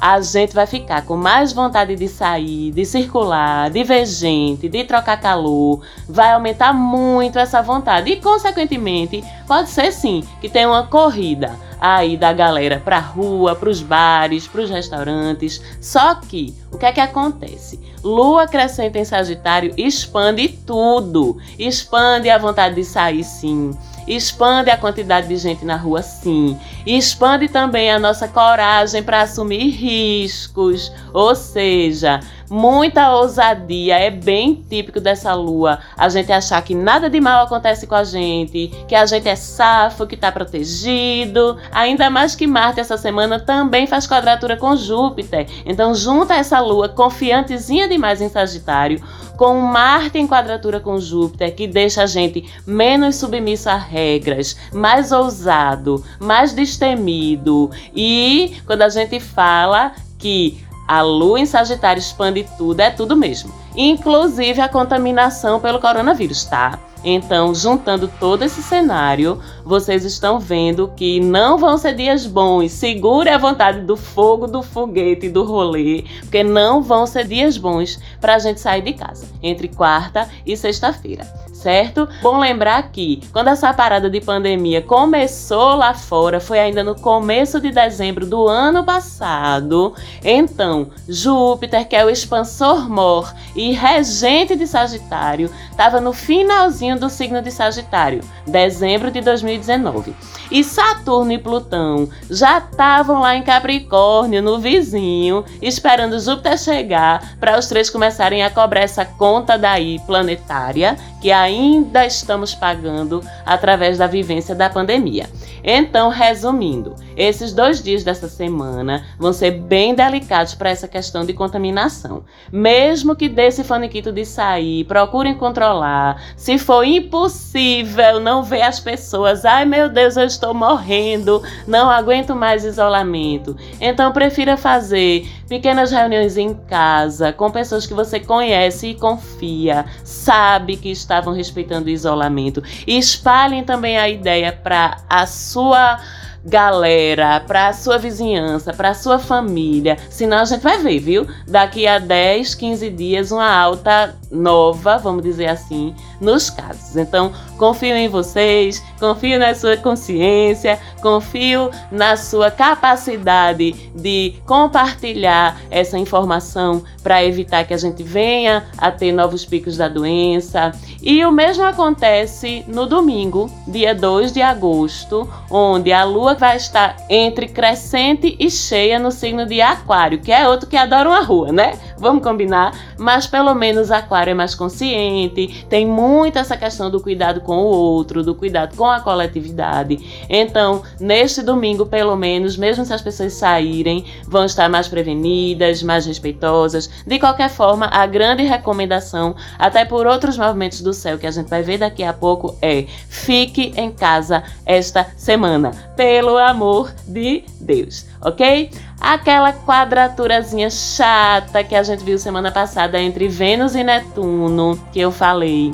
a 0.00 0.20
gente 0.20 0.54
vai 0.54 0.66
ficar 0.66 1.02
com 1.02 1.16
mais 1.16 1.52
vontade 1.52 1.94
de 1.94 2.08
sair, 2.08 2.70
de 2.70 2.86
circular, 2.86 3.68
de 3.68 3.84
ver 3.84 4.06
gente, 4.06 4.68
de 4.68 4.84
trocar 4.84 5.20
calor. 5.20 5.82
Vai 6.08 6.32
aumentar 6.32 6.72
muito 6.72 7.38
essa 7.38 7.60
vontade 7.60 8.10
e, 8.10 8.16
consequentemente, 8.20 9.22
pode 9.46 9.68
ser 9.68 9.92
sim 9.92 10.24
que 10.40 10.48
tenha 10.48 10.68
uma 10.68 10.86
corrida 10.86 11.54
aí 11.80 12.16
da 12.16 12.32
galera 12.32 12.80
para 12.82 12.98
rua, 12.98 13.54
para 13.54 13.68
os 13.68 13.82
bares, 13.82 14.46
para 14.46 14.62
os 14.62 14.70
restaurantes. 14.70 15.60
Só 15.80 16.14
que 16.14 16.54
o 16.72 16.78
que 16.78 16.86
é 16.86 16.92
que 16.92 17.00
acontece? 17.00 17.78
Lua 18.02 18.46
crescente 18.46 18.98
em 18.98 19.04
Sagitário 19.04 19.74
expande 19.76 20.48
tudo, 20.48 21.36
expande 21.58 22.30
a 22.30 22.38
vontade 22.38 22.74
de 22.76 22.84
sair 22.84 23.24
sim 23.24 23.76
expande 24.06 24.70
a 24.70 24.76
quantidade 24.76 25.28
de 25.28 25.36
gente 25.36 25.64
na 25.64 25.76
rua, 25.76 26.02
sim. 26.02 26.58
Expande 26.86 27.48
também 27.48 27.90
a 27.90 27.98
nossa 27.98 28.26
coragem 28.28 29.02
para 29.02 29.22
assumir 29.22 29.70
riscos, 29.70 30.92
ou 31.12 31.34
seja, 31.34 32.20
muita 32.50 33.14
ousadia. 33.14 33.96
É 33.96 34.10
bem 34.10 34.64
típico 34.68 35.00
dessa 35.00 35.32
lua 35.32 35.78
a 35.96 36.08
gente 36.08 36.32
achar 36.32 36.60
que 36.62 36.74
nada 36.74 37.08
de 37.08 37.20
mal 37.20 37.44
acontece 37.44 37.86
com 37.86 37.94
a 37.94 38.02
gente, 38.02 38.72
que 38.88 38.94
a 38.94 39.06
gente 39.06 39.28
é 39.28 39.36
safo, 39.36 40.06
que 40.06 40.16
está 40.16 40.32
protegido. 40.32 41.56
Ainda 41.70 42.10
mais 42.10 42.34
que 42.34 42.46
Marte 42.46 42.80
essa 42.80 42.98
semana 42.98 43.38
também 43.38 43.86
faz 43.86 44.06
quadratura 44.06 44.56
com 44.56 44.74
Júpiter. 44.74 45.46
Então, 45.64 45.94
junta 45.94 46.34
essa 46.34 46.58
lua 46.58 46.88
confiantezinha 46.88 47.88
demais 47.88 48.20
em 48.20 48.28
Sagitário 48.28 49.00
com 49.36 49.58
Marte 49.58 50.18
em 50.18 50.26
quadratura 50.26 50.80
com 50.80 51.00
Júpiter, 51.00 51.54
que 51.54 51.66
deixa 51.66 52.02
a 52.02 52.06
gente 52.06 52.44
menos 52.66 53.16
submisso 53.16 53.70
a 53.70 53.76
regras, 53.76 54.54
mais 54.70 55.12
ousado, 55.12 56.04
mais 56.18 56.52
destemido. 56.52 57.70
E 57.94 58.56
quando 58.66 58.82
a 58.82 58.90
gente 58.90 59.18
fala 59.18 59.92
que 60.18 60.62
a 60.90 61.02
lua 61.02 61.38
em 61.38 61.46
Sagitário 61.46 62.00
expande 62.00 62.44
tudo, 62.58 62.80
é 62.80 62.90
tudo 62.90 63.16
mesmo. 63.16 63.54
Inclusive 63.76 64.60
a 64.60 64.68
contaminação 64.68 65.60
pelo 65.60 65.78
coronavírus, 65.78 66.44
tá? 66.46 66.80
Então, 67.04 67.54
juntando 67.54 68.10
todo 68.18 68.42
esse 68.42 68.60
cenário, 68.60 69.40
vocês 69.64 70.04
estão 70.04 70.40
vendo 70.40 70.92
que 70.96 71.20
não 71.20 71.56
vão 71.56 71.78
ser 71.78 71.94
dias 71.94 72.26
bons. 72.26 72.72
Segure 72.72 73.28
a 73.28 73.38
vontade 73.38 73.82
do 73.82 73.96
fogo, 73.96 74.48
do 74.48 74.64
foguete, 74.64 75.28
do 75.28 75.44
rolê, 75.44 76.04
porque 76.22 76.42
não 76.42 76.82
vão 76.82 77.06
ser 77.06 77.24
dias 77.24 77.56
bons 77.56 78.00
para 78.20 78.34
a 78.34 78.38
gente 78.40 78.58
sair 78.58 78.82
de 78.82 78.92
casa 78.92 79.28
entre 79.40 79.68
quarta 79.68 80.28
e 80.44 80.56
sexta-feira. 80.56 81.24
Certo? 81.60 82.08
Bom 82.22 82.38
lembrar 82.38 82.90
que 82.90 83.20
quando 83.32 83.48
essa 83.48 83.72
parada 83.72 84.08
de 84.08 84.20
pandemia 84.20 84.80
começou 84.80 85.74
lá 85.74 85.92
fora, 85.92 86.40
foi 86.40 86.58
ainda 86.58 86.82
no 86.82 86.94
começo 86.94 87.60
de 87.60 87.70
dezembro 87.70 88.26
do 88.26 88.48
ano 88.48 88.82
passado. 88.82 89.94
Então, 90.24 90.90
Júpiter, 91.08 91.86
que 91.86 91.94
é 91.94 92.04
o 92.04 92.10
expansor 92.10 92.88
mor 92.88 93.32
e 93.54 93.72
regente 93.72 94.56
de 94.56 94.66
Sagitário, 94.66 95.50
estava 95.70 96.00
no 96.00 96.12
finalzinho 96.12 96.98
do 96.98 97.10
signo 97.10 97.42
de 97.42 97.50
Sagitário, 97.50 98.22
dezembro 98.46 99.10
de 99.10 99.20
2019. 99.20 100.14
E 100.50 100.64
Saturno 100.64 101.32
e 101.32 101.38
Plutão 101.38 102.08
já 102.28 102.58
estavam 102.58 103.20
lá 103.20 103.36
em 103.36 103.42
Capricórnio, 103.42 104.42
no 104.42 104.58
vizinho, 104.58 105.44
esperando 105.60 106.18
Júpiter 106.18 106.58
chegar 106.58 107.36
para 107.38 107.58
os 107.58 107.66
três 107.66 107.90
começarem 107.90 108.42
a 108.42 108.50
cobrar 108.50 108.80
essa 108.80 109.04
conta 109.04 109.56
daí 109.56 110.00
planetária 110.06 110.96
que 111.20 111.30
ainda 111.30 112.06
estamos 112.06 112.54
pagando 112.54 113.22
através 113.44 113.98
da 113.98 114.06
vivência 114.06 114.54
da 114.54 114.70
pandemia. 114.70 115.28
Então, 115.62 116.08
resumindo, 116.08 116.94
esses 117.20 117.52
dois 117.52 117.82
dias 117.82 118.02
dessa 118.02 118.28
semana 118.28 119.04
vão 119.18 119.30
ser 119.30 119.50
bem 119.50 119.94
delicados 119.94 120.54
para 120.54 120.70
essa 120.70 120.88
questão 120.88 121.22
de 121.22 121.34
contaminação. 121.34 122.24
Mesmo 122.50 123.14
que 123.14 123.28
desse 123.28 123.62
faniquito 123.62 124.10
de 124.10 124.24
sair, 124.24 124.84
procurem 124.84 125.34
controlar. 125.34 126.22
Se 126.34 126.56
for 126.56 126.82
impossível 126.82 128.20
não 128.20 128.42
ver 128.42 128.62
as 128.62 128.80
pessoas, 128.80 129.44
ai 129.44 129.66
meu 129.66 129.90
Deus, 129.90 130.16
eu 130.16 130.24
estou 130.24 130.54
morrendo, 130.54 131.42
não 131.66 131.90
aguento 131.90 132.34
mais 132.34 132.64
isolamento. 132.64 133.54
Então, 133.78 134.12
prefira 134.12 134.56
fazer 134.56 135.28
pequenas 135.46 135.92
reuniões 135.92 136.38
em 136.38 136.54
casa 136.54 137.34
com 137.34 137.50
pessoas 137.50 137.86
que 137.86 137.92
você 137.92 138.18
conhece 138.18 138.88
e 138.88 138.94
confia, 138.94 139.84
sabe 140.02 140.78
que 140.78 140.90
estavam 140.90 141.34
respeitando 141.34 141.86
o 141.86 141.90
isolamento. 141.90 142.62
E 142.86 142.96
espalhem 142.96 143.62
também 143.62 143.98
a 143.98 144.08
ideia 144.08 144.52
para 144.52 144.96
a 145.06 145.26
sua 145.26 146.00
galera, 146.44 147.40
para 147.40 147.72
sua 147.72 147.98
vizinhança, 147.98 148.72
para 148.72 148.94
sua 148.94 149.18
família. 149.18 149.96
Senão 150.08 150.38
a 150.38 150.44
gente 150.44 150.62
vai 150.62 150.78
ver, 150.78 150.98
viu? 150.98 151.26
Daqui 151.46 151.86
a 151.86 151.98
10, 151.98 152.54
15 152.54 152.90
dias, 152.90 153.30
uma 153.30 153.50
alta 153.50 154.16
nova, 154.30 154.98
vamos 154.98 155.22
dizer 155.22 155.46
assim, 155.46 155.94
nos 156.20 156.50
casos. 156.50 156.96
Então, 156.96 157.32
confio 157.60 157.94
em 157.94 158.08
vocês, 158.08 158.82
confio 158.98 159.38
na 159.38 159.54
sua 159.54 159.76
consciência, 159.76 160.80
confio 161.02 161.70
na 161.92 162.16
sua 162.16 162.50
capacidade 162.50 163.72
de 163.94 164.34
compartilhar 164.46 165.60
essa 165.70 165.98
informação 165.98 166.82
para 167.02 167.22
evitar 167.22 167.64
que 167.64 167.74
a 167.74 167.76
gente 167.76 168.02
venha 168.02 168.64
a 168.78 168.90
ter 168.90 169.12
novos 169.12 169.44
picos 169.44 169.76
da 169.76 169.88
doença. 169.88 170.72
E 171.02 171.22
o 171.22 171.30
mesmo 171.30 171.64
acontece 171.64 172.64
no 172.66 172.86
domingo, 172.86 173.50
dia 173.68 173.94
2 173.94 174.32
de 174.32 174.40
agosto, 174.40 175.28
onde 175.50 175.92
a 175.92 176.02
lua 176.02 176.34
vai 176.34 176.56
estar 176.56 176.96
entre 177.10 177.46
crescente 177.46 178.36
e 178.38 178.50
cheia 178.50 178.98
no 178.98 179.10
signo 179.10 179.44
de 179.44 179.60
Aquário, 179.60 180.20
que 180.20 180.32
é 180.32 180.48
outro 180.48 180.66
que 180.66 180.78
adora 180.78 181.10
uma 181.10 181.20
rua, 181.20 181.52
né? 181.52 181.78
Vamos 181.98 182.22
combinar? 182.22 182.72
Mas 182.98 183.26
pelo 183.26 183.54
menos 183.54 183.90
Aquário 183.90 184.30
é 184.30 184.34
mais 184.34 184.54
consciente, 184.54 185.66
tem 185.68 185.86
muito 185.86 186.38
essa 186.38 186.56
questão 186.56 186.90
do 186.90 187.02
cuidado 187.02 187.42
com 187.42 187.49
o 187.56 187.66
outro, 187.66 188.22
do 188.22 188.34
cuidado 188.34 188.76
com 188.76 188.86
a 188.86 189.00
coletividade. 189.00 190.26
Então, 190.28 190.82
neste 190.98 191.42
domingo, 191.42 191.86
pelo 191.86 192.16
menos, 192.16 192.56
mesmo 192.56 192.84
se 192.84 192.92
as 192.92 193.02
pessoas 193.02 193.32
saírem, 193.32 194.04
vão 194.26 194.44
estar 194.44 194.68
mais 194.68 194.88
prevenidas, 194.88 195.82
mais 195.82 196.06
respeitosas. 196.06 196.90
De 197.06 197.18
qualquer 197.18 197.50
forma, 197.50 197.86
a 197.86 198.06
grande 198.06 198.42
recomendação, 198.42 199.34
até 199.58 199.84
por 199.84 200.06
outros 200.06 200.36
movimentos 200.36 200.80
do 200.80 200.92
céu 200.92 201.18
que 201.18 201.26
a 201.26 201.30
gente 201.30 201.48
vai 201.48 201.62
ver 201.62 201.78
daqui 201.78 202.02
a 202.02 202.12
pouco, 202.12 202.56
é 202.60 202.86
fique 203.08 203.72
em 203.76 203.90
casa 203.90 204.42
esta 204.64 205.06
semana. 205.16 205.70
Pelo 205.96 206.36
amor 206.38 206.92
de 207.06 207.44
Deus, 207.60 208.06
ok? 208.20 208.70
Aquela 209.00 209.52
quadraturazinha 209.52 210.68
chata 210.68 211.64
que 211.64 211.74
a 211.74 211.82
gente 211.82 212.04
viu 212.04 212.18
semana 212.18 212.52
passada 212.52 213.00
entre 213.00 213.28
Vênus 213.28 213.74
e 213.74 213.82
Netuno, 213.82 214.78
que 214.92 215.00
eu 215.00 215.10
falei, 215.10 215.72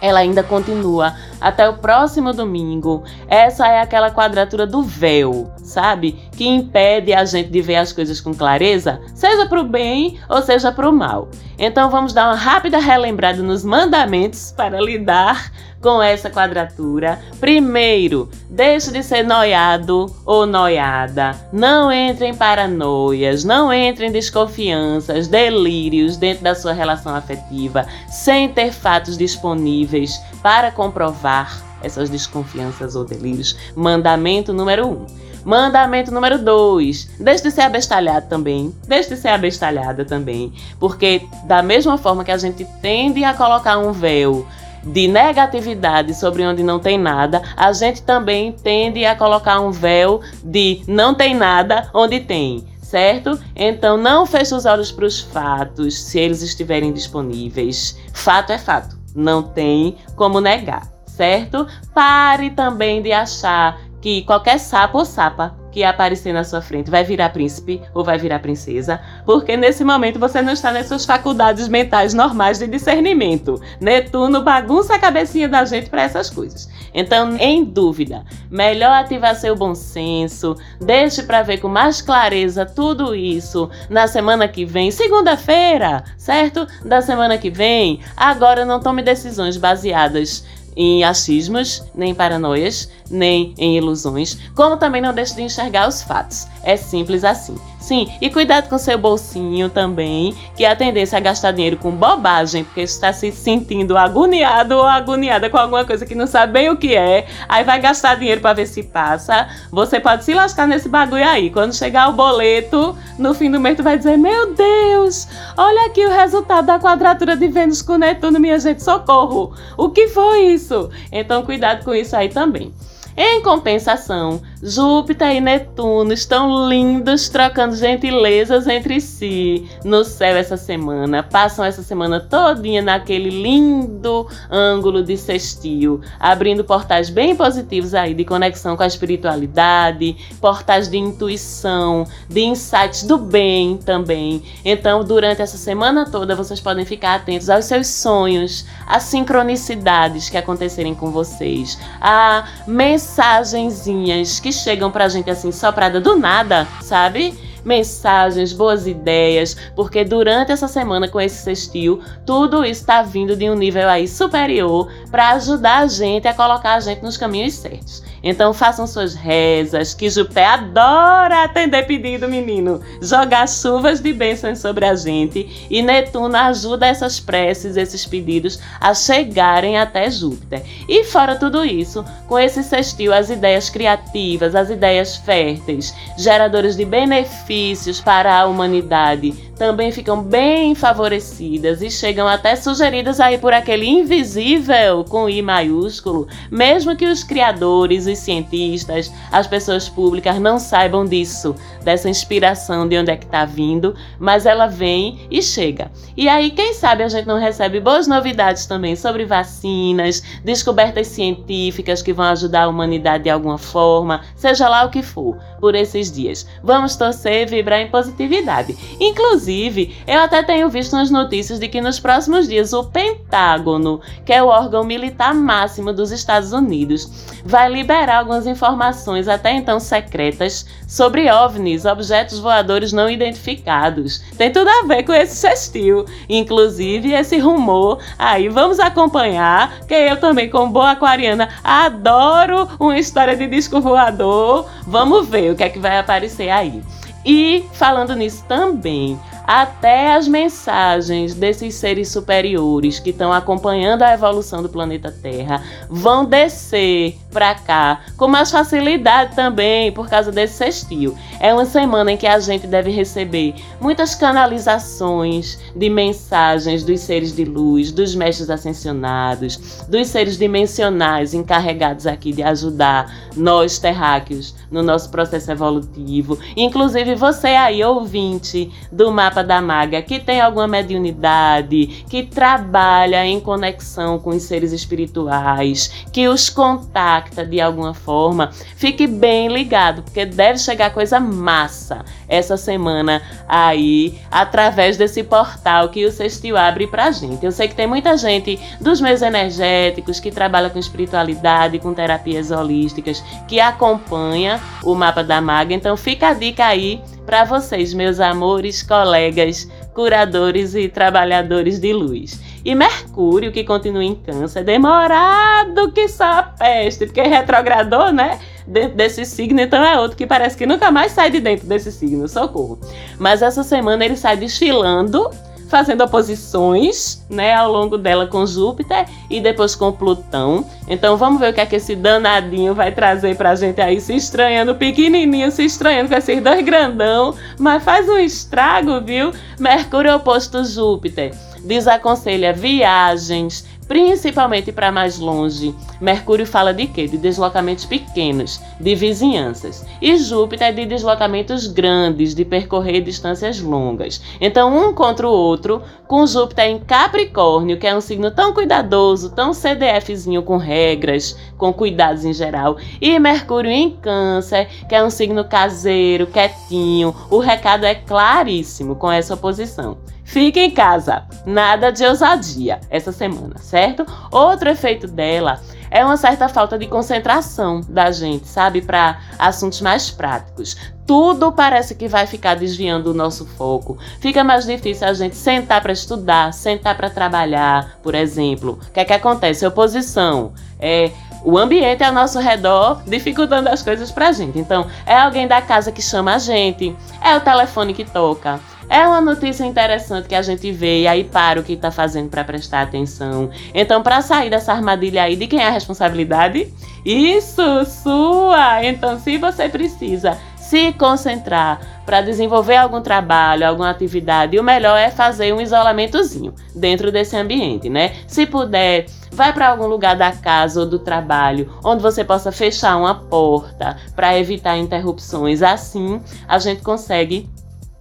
ela 0.00 0.20
ainda 0.20 0.42
continua 0.42 1.14
até 1.40 1.68
o 1.68 1.78
próximo 1.78 2.32
domingo. 2.32 3.02
Essa 3.28 3.66
é 3.68 3.80
aquela 3.80 4.10
quadratura 4.10 4.66
do 4.66 4.82
véu, 4.82 5.50
sabe? 5.58 6.12
Que 6.36 6.46
impede 6.46 7.12
a 7.12 7.24
gente 7.24 7.50
de 7.50 7.60
ver 7.60 7.76
as 7.76 7.92
coisas 7.92 8.20
com 8.20 8.34
clareza, 8.34 9.00
seja 9.14 9.46
para 9.46 9.60
o 9.60 9.64
bem 9.64 10.18
ou 10.28 10.42
seja 10.42 10.72
para 10.72 10.88
o 10.88 10.92
mal. 10.92 11.28
Então 11.62 11.90
vamos 11.90 12.14
dar 12.14 12.28
uma 12.28 12.36
rápida 12.36 12.78
relembrada 12.78 13.42
nos 13.42 13.62
mandamentos 13.62 14.50
para 14.56 14.80
lidar 14.80 15.52
com 15.78 16.02
essa 16.02 16.30
quadratura. 16.30 17.20
Primeiro, 17.38 18.30
deixe 18.48 18.90
de 18.90 19.02
ser 19.02 19.24
noiado 19.24 20.06
ou 20.24 20.46
noiada. 20.46 21.36
Não 21.52 21.92
entre 21.92 22.28
em 22.28 22.34
paranoias, 22.34 23.44
não 23.44 23.70
entre 23.70 24.06
em 24.06 24.10
desconfianças, 24.10 25.28
delírios 25.28 26.16
dentro 26.16 26.42
da 26.42 26.54
sua 26.54 26.72
relação 26.72 27.14
afetiva, 27.14 27.86
sem 28.08 28.48
ter 28.48 28.72
fatos 28.72 29.18
disponíveis 29.18 30.18
para 30.42 30.70
comprovar 30.70 31.62
essas 31.82 32.08
desconfianças 32.08 32.96
ou 32.96 33.04
delírios. 33.04 33.54
Mandamento 33.76 34.50
número 34.50 34.86
1. 34.86 34.90
Um. 34.92 35.29
Mandamento 35.50 36.14
número 36.14 36.38
2. 36.38 37.16
Deixe 37.18 37.42
de 37.42 37.50
ser 37.50 37.62
abestalhado 37.62 38.28
também. 38.28 38.72
Deixe 38.86 39.08
de 39.08 39.16
ser 39.16 39.30
abestalhada 39.30 40.04
também. 40.04 40.52
Porque, 40.78 41.22
da 41.42 41.60
mesma 41.60 41.98
forma 41.98 42.22
que 42.22 42.30
a 42.30 42.38
gente 42.38 42.64
tende 42.80 43.24
a 43.24 43.34
colocar 43.34 43.76
um 43.76 43.90
véu 43.90 44.46
de 44.84 45.08
negatividade 45.08 46.14
sobre 46.14 46.46
onde 46.46 46.62
não 46.62 46.78
tem 46.78 46.96
nada, 46.96 47.42
a 47.56 47.72
gente 47.72 48.00
também 48.00 48.52
tende 48.52 49.04
a 49.04 49.16
colocar 49.16 49.58
um 49.60 49.72
véu 49.72 50.20
de 50.44 50.84
não 50.86 51.16
tem 51.16 51.34
nada 51.34 51.90
onde 51.92 52.20
tem 52.20 52.64
certo? 52.80 53.38
Então 53.54 53.96
não 53.96 54.26
feche 54.26 54.52
os 54.52 54.66
olhos 54.66 54.90
para 54.90 55.04
os 55.04 55.20
fatos 55.20 55.96
se 55.96 56.18
eles 56.18 56.42
estiverem 56.42 56.92
disponíveis. 56.92 57.96
Fato 58.12 58.50
é 58.50 58.58
fato, 58.58 58.96
não 59.14 59.44
tem 59.44 59.96
como 60.16 60.40
negar, 60.40 60.88
certo? 61.06 61.68
Pare 61.94 62.50
também 62.50 63.00
de 63.00 63.12
achar 63.12 63.78
que 64.00 64.22
qualquer 64.22 64.58
sapo 64.58 64.98
ou 64.98 65.04
sapa 65.04 65.54
que 65.70 65.84
aparecer 65.84 66.32
na 66.32 66.44
sua 66.44 66.60
frente 66.60 66.90
vai 66.90 67.04
virar 67.04 67.30
príncipe 67.30 67.80
ou 67.94 68.04
vai 68.04 68.18
virar 68.18 68.40
princesa, 68.40 69.00
porque 69.24 69.56
nesse 69.56 69.84
momento 69.84 70.18
você 70.18 70.42
não 70.42 70.52
está 70.52 70.72
nas 70.72 70.86
suas 70.86 71.04
faculdades 71.04 71.68
mentais 71.68 72.12
normais 72.12 72.58
de 72.58 72.66
discernimento. 72.66 73.60
Netuno 73.80 74.42
bagunça 74.42 74.94
a 74.94 74.98
cabecinha 74.98 75.48
da 75.48 75.64
gente 75.64 75.88
para 75.88 76.02
essas 76.02 76.28
coisas. 76.28 76.68
Então, 76.92 77.36
em 77.36 77.64
dúvida, 77.64 78.24
melhor 78.50 78.92
ativar 78.92 79.36
seu 79.36 79.54
bom 79.54 79.74
senso, 79.74 80.56
deixe 80.80 81.22
para 81.22 81.42
ver 81.42 81.58
com 81.58 81.68
mais 81.68 82.02
clareza 82.02 82.66
tudo 82.66 83.14
isso 83.14 83.70
na 83.88 84.08
semana 84.08 84.48
que 84.48 84.64
vem, 84.64 84.90
segunda-feira, 84.90 86.02
certo? 86.16 86.66
Da 86.84 87.00
semana 87.00 87.38
que 87.38 87.50
vem. 87.50 88.00
Agora 88.16 88.64
não 88.64 88.80
tome 88.80 89.02
decisões 89.02 89.56
baseadas 89.56 90.44
em 90.76 91.04
achismos, 91.04 91.82
nem 91.94 92.14
paranoias, 92.14 92.88
nem 93.10 93.54
em 93.58 93.76
ilusões, 93.76 94.38
como 94.54 94.76
também 94.76 95.00
não 95.00 95.12
deixe 95.12 95.34
de 95.34 95.42
enxergar 95.42 95.88
os 95.88 96.02
fatos. 96.02 96.46
É 96.62 96.76
simples 96.76 97.24
assim. 97.24 97.56
Sim, 97.80 98.08
e 98.20 98.28
cuidado 98.28 98.68
com 98.68 98.76
seu 98.76 98.98
bolsinho 98.98 99.70
também, 99.70 100.34
que 100.54 100.66
a 100.66 100.76
tendência 100.76 101.16
é 101.16 101.20
gastar 101.20 101.50
dinheiro 101.52 101.78
com 101.78 101.90
bobagem, 101.90 102.62
porque 102.62 102.82
está 102.82 103.10
se 103.10 103.32
sentindo 103.32 103.96
agoniado 103.96 104.76
ou 104.76 104.86
agoniada 104.86 105.48
com 105.48 105.56
alguma 105.56 105.84
coisa 105.84 106.04
que 106.04 106.14
não 106.14 106.26
sabe 106.26 106.52
bem 106.52 106.68
o 106.68 106.76
que 106.76 106.94
é, 106.94 107.26
aí 107.48 107.64
vai 107.64 107.80
gastar 107.80 108.16
dinheiro 108.16 108.42
para 108.42 108.52
ver 108.52 108.66
se 108.66 108.82
passa. 108.82 109.48
Você 109.72 109.98
pode 109.98 110.24
se 110.24 110.34
lascar 110.34 110.68
nesse 110.68 110.90
bagulho 110.90 111.26
aí. 111.26 111.50
Quando 111.50 111.74
chegar 111.74 112.10
o 112.10 112.12
boleto, 112.12 112.96
no 113.18 113.32
fim 113.32 113.50
do 113.50 113.58
mês 113.58 113.78
tu 113.78 113.82
vai 113.82 113.96
dizer: 113.96 114.18
"Meu 114.18 114.54
Deus, 114.54 115.26
olha 115.56 115.86
aqui 115.86 116.04
o 116.04 116.10
resultado 116.10 116.66
da 116.66 116.78
quadratura 116.78 117.34
de 117.34 117.48
Vênus 117.48 117.80
com 117.80 117.96
Netuno, 117.96 118.38
minha 118.38 118.58
gente, 118.58 118.82
socorro. 118.82 119.54
O 119.78 119.88
que 119.88 120.06
foi 120.08 120.52
isso?" 120.52 120.90
Então 121.10 121.42
cuidado 121.42 121.82
com 121.82 121.94
isso 121.94 122.14
aí 122.14 122.28
também. 122.28 122.72
Em 123.16 123.42
compensação, 123.42 124.40
Júpiter 124.62 125.34
e 125.36 125.40
Netuno 125.40 126.12
estão 126.12 126.68
lindos 126.68 127.30
trocando 127.30 127.74
gentilezas 127.74 128.66
entre 128.66 129.00
si 129.00 129.66
no 129.82 130.04
céu 130.04 130.36
essa 130.36 130.56
semana. 130.58 131.22
Passam 131.22 131.64
essa 131.64 131.82
semana 131.82 132.20
todinha 132.20 132.82
naquele 132.82 133.30
lindo 133.30 134.26
ângulo 134.50 135.02
de 135.02 135.16
sextil, 135.16 136.02
abrindo 136.18 136.62
portais 136.62 137.08
bem 137.08 137.34
positivos 137.34 137.94
aí 137.94 138.12
de 138.12 138.22
conexão 138.22 138.76
com 138.76 138.82
a 138.82 138.86
espiritualidade, 138.86 140.14
portais 140.42 140.88
de 140.88 140.98
intuição, 140.98 142.06
de 142.28 142.42
insights 142.42 143.04
do 143.04 143.16
bem 143.16 143.78
também. 143.78 144.42
Então, 144.62 145.02
durante 145.02 145.40
essa 145.40 145.56
semana 145.56 146.04
toda, 146.04 146.36
vocês 146.36 146.60
podem 146.60 146.84
ficar 146.84 147.14
atentos 147.14 147.48
aos 147.48 147.64
seus 147.64 147.86
sonhos, 147.86 148.66
às 148.86 149.04
sincronicidades 149.04 150.28
que 150.28 150.36
acontecerem 150.36 150.94
com 150.94 151.10
vocês, 151.10 151.78
a 151.98 152.46
mensagenzinhas 152.66 154.38
que 154.38 154.49
chegam 154.52 154.90
pra 154.90 155.08
gente 155.08 155.30
assim, 155.30 155.52
soprada 155.52 156.00
do 156.00 156.16
nada, 156.16 156.66
sabe? 156.82 157.34
mensagens, 157.64 158.52
boas 158.52 158.86
ideias, 158.86 159.56
porque 159.74 160.04
durante 160.04 160.52
essa 160.52 160.68
semana 160.68 161.08
com 161.08 161.20
esse 161.20 161.42
sextil, 161.42 162.00
tudo 162.24 162.64
está 162.64 163.02
vindo 163.02 163.36
de 163.36 163.50
um 163.50 163.54
nível 163.54 163.88
aí 163.88 164.08
superior 164.08 164.90
para 165.10 165.30
ajudar 165.32 165.80
a 165.80 165.86
gente 165.86 166.26
a 166.26 166.34
colocar 166.34 166.74
a 166.74 166.80
gente 166.80 167.02
nos 167.02 167.16
caminhos 167.16 167.54
certos. 167.54 168.02
Então 168.22 168.52
façam 168.52 168.86
suas 168.86 169.14
rezas, 169.14 169.94
que 169.94 170.10
Jupé 170.10 170.44
adora 170.44 171.44
atender 171.44 171.86
pedido, 171.86 172.28
menino. 172.28 172.80
Jogar 173.00 173.48
chuvas 173.48 174.00
de 174.00 174.12
bênçãos 174.12 174.58
sobre 174.58 174.84
a 174.84 174.94
gente 174.94 175.66
e 175.70 175.82
Netuno 175.82 176.36
ajuda 176.36 176.86
essas 176.86 177.18
preces, 177.18 177.76
esses 177.76 178.04
pedidos 178.04 178.58
a 178.80 178.94
chegarem 178.94 179.78
até 179.78 180.10
Júpiter. 180.10 180.62
E 180.88 181.04
fora 181.04 181.36
tudo 181.36 181.64
isso, 181.64 182.04
com 182.26 182.38
esse 182.38 182.62
sextil, 182.62 183.12
as 183.12 183.30
ideias 183.30 183.70
criativas, 183.70 184.54
as 184.54 184.70
ideias 184.70 185.16
férteis, 185.16 185.94
geradoras 186.18 186.76
de 186.76 186.84
benefícios 186.84 188.00
para 188.00 188.38
a 188.38 188.46
humanidade, 188.46 189.50
também 189.60 189.92
ficam 189.92 190.22
bem 190.22 190.74
favorecidas 190.74 191.82
e 191.82 191.90
chegam 191.90 192.26
até 192.26 192.56
sugeridas 192.56 193.20
aí 193.20 193.36
por 193.36 193.52
aquele 193.52 193.86
invisível 193.86 195.04
com 195.04 195.28
I 195.28 195.42
maiúsculo, 195.42 196.26
mesmo 196.50 196.96
que 196.96 197.04
os 197.04 197.22
criadores, 197.22 198.06
os 198.10 198.18
cientistas, 198.18 199.12
as 199.30 199.46
pessoas 199.46 199.88
públicas 199.88 200.38
não 200.38 200.58
saibam 200.58 201.04
disso, 201.04 201.54
dessa 201.82 202.08
inspiração 202.08 202.88
de 202.88 202.98
onde 202.98 203.10
é 203.10 203.16
que 203.16 203.24
está 203.24 203.44
vindo, 203.44 203.94
mas 204.18 204.46
ela 204.46 204.66
vem 204.66 205.20
e 205.30 205.42
chega. 205.42 205.90
E 206.16 206.28
aí, 206.28 206.50
quem 206.50 206.74
sabe 206.74 207.02
a 207.02 207.08
gente 207.08 207.26
não 207.26 207.38
recebe 207.38 207.80
boas 207.80 208.06
novidades 208.06 208.66
também 208.66 208.96
sobre 208.96 209.24
vacinas, 209.24 210.22
descobertas 210.44 211.06
científicas 211.06 212.02
que 212.02 212.12
vão 212.12 212.26
ajudar 212.26 212.64
a 212.64 212.68
humanidade 212.68 213.24
de 213.24 213.30
alguma 213.30 213.58
forma, 213.58 214.22
seja 214.34 214.68
lá 214.68 214.84
o 214.84 214.90
que 214.90 215.02
for, 215.02 215.38
por 215.60 215.74
esses 215.74 216.10
dias. 216.10 216.46
Vamos 216.62 216.96
torcer 216.96 217.42
e 217.42 217.46
vibrar 217.46 217.80
em 217.80 217.90
positividade. 217.90 218.76
Inclusive, 218.98 219.96
eu 220.06 220.20
até 220.20 220.42
tenho 220.42 220.68
visto 220.68 220.92
nas 220.96 221.10
notícias 221.10 221.58
de 221.58 221.68
que 221.68 221.80
nos 221.80 222.00
próximos 222.00 222.48
dias 222.48 222.72
o 222.72 222.84
Pentágono, 222.84 224.00
que 224.24 224.32
é 224.32 224.42
o 224.42 224.48
órgão 224.48 224.84
militar 224.84 225.34
máximo 225.34 225.92
dos 225.92 226.10
Estados 226.10 226.52
Unidos, 226.52 227.08
vai 227.44 227.70
liberar 227.70 227.99
algumas 228.08 228.46
informações 228.46 229.28
até 229.28 229.52
então 229.52 229.78
secretas 229.78 230.66
sobre 230.86 231.30
OVNIs, 231.30 231.84
objetos 231.84 232.38
voadores 232.38 232.92
não 232.92 233.10
identificados. 233.10 234.22
Tem 234.38 234.50
tudo 234.50 234.68
a 234.68 234.86
ver 234.86 235.02
com 235.02 235.12
esse 235.12 235.36
sextil, 235.36 236.06
inclusive 236.28 237.12
esse 237.12 237.38
rumor. 237.38 237.98
Aí 238.18 238.48
vamos 238.48 238.80
acompanhar, 238.80 239.80
que 239.86 239.94
eu 239.94 240.16
também, 240.18 240.48
como 240.48 240.72
boa 240.72 240.92
aquariana, 240.92 241.48
adoro 241.62 242.68
uma 242.78 242.98
história 242.98 243.36
de 243.36 243.46
disco 243.46 243.80
voador. 243.80 244.66
Vamos 244.86 245.28
ver 245.28 245.52
o 245.52 245.56
que 245.56 245.64
é 245.64 245.68
que 245.68 245.78
vai 245.78 245.98
aparecer 245.98 246.48
aí. 246.48 246.82
E 247.24 247.64
falando 247.74 248.14
nisso 248.16 248.44
também, 248.48 249.18
até 249.52 250.14
as 250.14 250.28
mensagens 250.28 251.34
desses 251.34 251.74
seres 251.74 252.06
superiores 252.08 253.00
que 253.00 253.10
estão 253.10 253.32
acompanhando 253.32 254.02
a 254.02 254.14
evolução 254.14 254.62
do 254.62 254.68
planeta 254.68 255.10
Terra 255.10 255.60
vão 255.88 256.24
descer 256.24 257.16
para 257.32 257.56
cá 257.56 258.00
com 258.16 258.28
mais 258.28 258.48
facilidade 258.48 259.34
também 259.34 259.90
por 259.90 260.08
causa 260.08 260.30
desse 260.30 260.54
sextil. 260.54 261.16
É 261.40 261.52
uma 261.52 261.64
semana 261.64 262.12
em 262.12 262.16
que 262.16 262.28
a 262.28 262.38
gente 262.38 262.68
deve 262.68 262.92
receber 262.92 263.56
muitas 263.80 264.14
canalizações 264.14 265.58
de 265.74 265.90
mensagens 265.90 266.84
dos 266.84 267.00
seres 267.00 267.34
de 267.34 267.44
luz, 267.44 267.90
dos 267.90 268.14
mestres 268.14 268.50
ascensionados, 268.50 269.84
dos 269.88 270.06
seres 270.06 270.38
dimensionais 270.38 271.34
encarregados 271.34 272.06
aqui 272.06 272.32
de 272.32 272.44
ajudar 272.44 273.12
nós 273.36 273.80
terráqueos 273.80 274.54
no 274.70 274.80
nosso 274.80 275.10
processo 275.10 275.50
evolutivo. 275.50 276.38
Inclusive 276.56 277.16
você 277.16 277.48
aí 277.48 277.82
ouvinte 277.82 278.70
do 278.92 279.10
mapa 279.10 279.39
da 279.42 279.60
maga 279.60 280.02
que 280.02 280.18
tem 280.18 280.40
alguma 280.40 280.66
mediunidade, 280.66 282.04
que 282.08 282.22
trabalha 282.22 283.24
em 283.24 283.40
conexão 283.40 284.18
com 284.18 284.30
os 284.30 284.42
seres 284.42 284.72
espirituais, 284.72 286.04
que 286.12 286.28
os 286.28 286.48
contacta 286.48 287.44
de 287.44 287.60
alguma 287.60 287.94
forma, 287.94 288.50
fique 288.76 289.06
bem 289.06 289.48
ligado, 289.48 290.02
porque 290.02 290.24
deve 290.24 290.58
chegar 290.58 290.90
coisa 290.90 291.18
massa 291.18 292.04
essa 292.28 292.56
semana 292.56 293.20
aí, 293.48 294.18
através 294.30 294.96
desse 294.96 295.22
portal 295.22 295.88
que 295.88 296.04
o 296.04 296.12
Sextil 296.12 296.56
abre 296.56 296.86
pra 296.86 297.10
gente. 297.10 297.44
Eu 297.44 297.52
sei 297.52 297.66
que 297.66 297.74
tem 297.74 297.86
muita 297.86 298.16
gente 298.16 298.58
dos 298.80 299.00
meios 299.00 299.20
energéticos 299.20 300.20
que 300.20 300.30
trabalha 300.30 300.70
com 300.70 300.78
espiritualidade, 300.78 301.78
com 301.78 301.92
terapias 301.92 302.50
holísticas, 302.50 303.22
que 303.48 303.58
acompanha 303.58 304.60
o 304.84 304.94
mapa 304.94 305.24
da 305.24 305.40
maga, 305.40 305.74
então 305.74 305.96
fica 305.96 306.28
a 306.28 306.34
dica 306.34 306.64
aí 306.64 307.02
para 307.30 307.44
vocês, 307.44 307.94
meus 307.94 308.18
amores, 308.18 308.82
colegas, 308.82 309.70
curadores 309.94 310.74
e 310.74 310.88
trabalhadores 310.88 311.78
de 311.78 311.92
luz. 311.92 312.40
E 312.64 312.74
Mercúrio, 312.74 313.52
que 313.52 313.62
continua 313.62 314.02
em 314.02 314.16
Câncer, 314.16 314.64
demorado 314.64 315.92
que 315.92 316.08
só 316.08 316.24
a 316.24 316.42
peste, 316.42 317.06
porque 317.06 317.22
retrogradou, 317.22 318.10
né? 318.10 318.40
Dentro 318.66 318.96
desse 318.96 319.24
signo, 319.24 319.60
então 319.60 319.80
é 319.80 319.96
outro 320.00 320.16
que 320.16 320.26
parece 320.26 320.56
que 320.56 320.66
nunca 320.66 320.90
mais 320.90 321.12
sai 321.12 321.30
de 321.30 321.38
dentro 321.38 321.68
desse 321.68 321.92
signo, 321.92 322.26
socorro. 322.26 322.80
Mas 323.16 323.42
essa 323.42 323.62
semana 323.62 324.04
ele 324.04 324.16
sai 324.16 324.36
desfilando 324.36 325.30
fazendo 325.70 326.02
oposições, 326.02 327.24
né, 327.30 327.54
ao 327.54 327.70
longo 327.70 327.96
dela 327.96 328.26
com 328.26 328.44
Júpiter 328.44 329.06
e 329.30 329.40
depois 329.40 329.74
com 329.74 329.92
Plutão. 329.92 330.66
Então 330.88 331.16
vamos 331.16 331.40
ver 331.40 331.52
o 331.52 331.54
que 331.54 331.60
é 331.60 331.66
que 331.66 331.76
esse 331.76 331.94
danadinho 331.94 332.74
vai 332.74 332.92
trazer 332.92 333.36
pra 333.36 333.54
gente 333.54 333.80
aí, 333.80 334.00
se 334.00 334.14
estranhando, 334.14 334.74
pequenininho, 334.74 335.50
se 335.50 335.64
estranhando 335.64 336.08
com 336.08 336.16
esses 336.16 336.42
dois 336.42 336.64
grandão, 336.64 337.34
mas 337.58 337.82
faz 337.82 338.08
um 338.08 338.18
estrago, 338.18 339.00
viu? 339.00 339.30
Mercúrio 339.58 340.16
oposto 340.16 340.64
Júpiter 340.64 341.32
desaconselha 341.64 342.52
viagens, 342.52 343.64
principalmente 343.90 344.70
para 344.70 344.92
mais 344.92 345.18
longe. 345.18 345.74
Mercúrio 346.00 346.46
fala 346.46 346.72
de 346.72 346.86
quê? 346.86 347.08
De 347.08 347.18
deslocamentos 347.18 347.84
pequenos, 347.84 348.60
de 348.78 348.94
vizinhanças. 348.94 349.84
E 350.00 350.16
Júpiter 350.16 350.68
é 350.68 350.72
de 350.72 350.86
deslocamentos 350.86 351.66
grandes, 351.66 352.32
de 352.32 352.44
percorrer 352.44 353.00
distâncias 353.00 353.60
longas. 353.60 354.22
Então, 354.40 354.72
um 354.78 354.94
contra 354.94 355.26
o 355.26 355.32
outro, 355.32 355.82
com 356.06 356.24
Júpiter 356.24 356.66
em 356.66 356.78
Capricórnio, 356.78 357.80
que 357.80 357.86
é 357.86 357.92
um 357.92 358.00
signo 358.00 358.30
tão 358.30 358.54
cuidadoso, 358.54 359.30
tão 359.30 359.52
CDFzinho 359.52 360.44
com 360.44 360.56
regras, 360.56 361.36
com 361.58 361.72
cuidados 361.72 362.24
em 362.24 362.32
geral, 362.32 362.76
e 363.00 363.18
Mercúrio 363.18 363.72
em 363.72 363.90
Câncer, 363.90 364.68
que 364.88 364.94
é 364.94 365.02
um 365.02 365.10
signo 365.10 365.44
caseiro, 365.44 366.28
quietinho. 366.28 367.12
O 367.28 367.40
recado 367.40 367.84
é 367.84 367.96
claríssimo 367.96 368.94
com 368.94 369.10
essa 369.10 369.34
oposição. 369.34 369.98
Fique 370.30 370.60
em 370.60 370.70
casa, 370.70 371.24
nada 371.44 371.90
de 371.90 372.04
ousadia 372.04 372.78
essa 372.88 373.10
semana, 373.10 373.58
certo? 373.58 374.06
Outro 374.30 374.70
efeito 374.70 375.08
dela 375.08 375.60
é 375.90 376.04
uma 376.04 376.16
certa 376.16 376.48
falta 376.48 376.78
de 376.78 376.86
concentração 376.86 377.80
da 377.88 378.12
gente, 378.12 378.46
sabe, 378.46 378.80
para 378.80 379.18
assuntos 379.36 379.80
mais 379.80 380.08
práticos. 380.08 380.76
Tudo 381.04 381.50
parece 381.50 381.96
que 381.96 382.06
vai 382.06 382.28
ficar 382.28 382.54
desviando 382.54 383.10
o 383.10 383.14
nosso 383.14 383.44
foco. 383.44 383.98
Fica 384.20 384.44
mais 384.44 384.64
difícil 384.64 385.08
a 385.08 385.14
gente 385.14 385.34
sentar 385.34 385.82
para 385.82 385.90
estudar, 385.90 386.52
sentar 386.52 386.96
para 386.96 387.10
trabalhar, 387.10 387.98
por 388.00 388.14
exemplo. 388.14 388.78
O 388.88 388.92
que 388.92 389.00
é 389.00 389.04
que 389.04 389.12
acontece? 389.12 389.66
Oposição. 389.66 390.52
É 390.78 391.10
o 391.44 391.58
ambiente 391.58 392.02
ao 392.02 392.12
nosso 392.12 392.38
redor 392.38 393.02
dificultando 393.06 393.68
as 393.68 393.82
coisas 393.82 394.10
pra 394.10 394.32
gente. 394.32 394.58
Então, 394.58 394.86
é 395.06 395.16
alguém 395.16 395.46
da 395.46 395.60
casa 395.60 395.90
que 395.92 396.02
chama 396.02 396.34
a 396.34 396.38
gente, 396.38 396.94
é 397.22 397.36
o 397.36 397.40
telefone 397.40 397.94
que 397.94 398.04
toca, 398.04 398.60
é 398.90 399.06
uma 399.06 399.20
notícia 399.20 399.64
interessante 399.64 400.26
que 400.26 400.34
a 400.34 400.42
gente 400.42 400.72
vê 400.72 401.02
e 401.02 401.06
aí 401.06 401.22
para 401.22 401.60
o 401.60 401.62
que 401.62 401.74
está 401.74 401.92
fazendo 401.92 402.28
para 402.28 402.42
prestar 402.42 402.82
atenção. 402.82 403.48
Então, 403.72 404.02
para 404.02 404.20
sair 404.20 404.50
dessa 404.50 404.72
armadilha 404.72 405.22
aí, 405.22 405.36
de 405.36 405.46
quem 405.46 405.60
é 405.60 405.68
a 405.68 405.70
responsabilidade? 405.70 406.74
Isso, 407.04 407.62
sua! 407.84 408.84
Então, 408.84 409.18
se 409.20 409.38
você 409.38 409.68
precisa 409.68 410.36
se 410.70 410.92
concentrar 410.92 411.80
para 412.06 412.20
desenvolver 412.20 412.76
algum 412.76 413.00
trabalho, 413.00 413.66
alguma 413.66 413.90
atividade, 413.90 414.56
o 414.56 414.62
melhor 414.62 414.96
é 414.96 415.10
fazer 415.10 415.52
um 415.52 415.60
isolamentozinho 415.60 416.54
dentro 416.76 417.10
desse 417.10 417.36
ambiente, 417.36 417.90
né? 417.90 418.14
Se 418.28 418.46
puder, 418.46 419.06
vai 419.32 419.52
para 419.52 419.68
algum 419.68 419.88
lugar 419.88 420.14
da 420.14 420.30
casa 420.30 420.78
ou 420.78 420.86
do 420.86 421.00
trabalho 421.00 421.68
onde 421.84 422.00
você 422.00 422.22
possa 422.22 422.52
fechar 422.52 422.96
uma 422.96 423.16
porta 423.16 423.96
para 424.14 424.38
evitar 424.38 424.78
interrupções. 424.78 425.60
Assim, 425.60 426.20
a 426.46 426.56
gente 426.60 426.82
consegue 426.82 427.50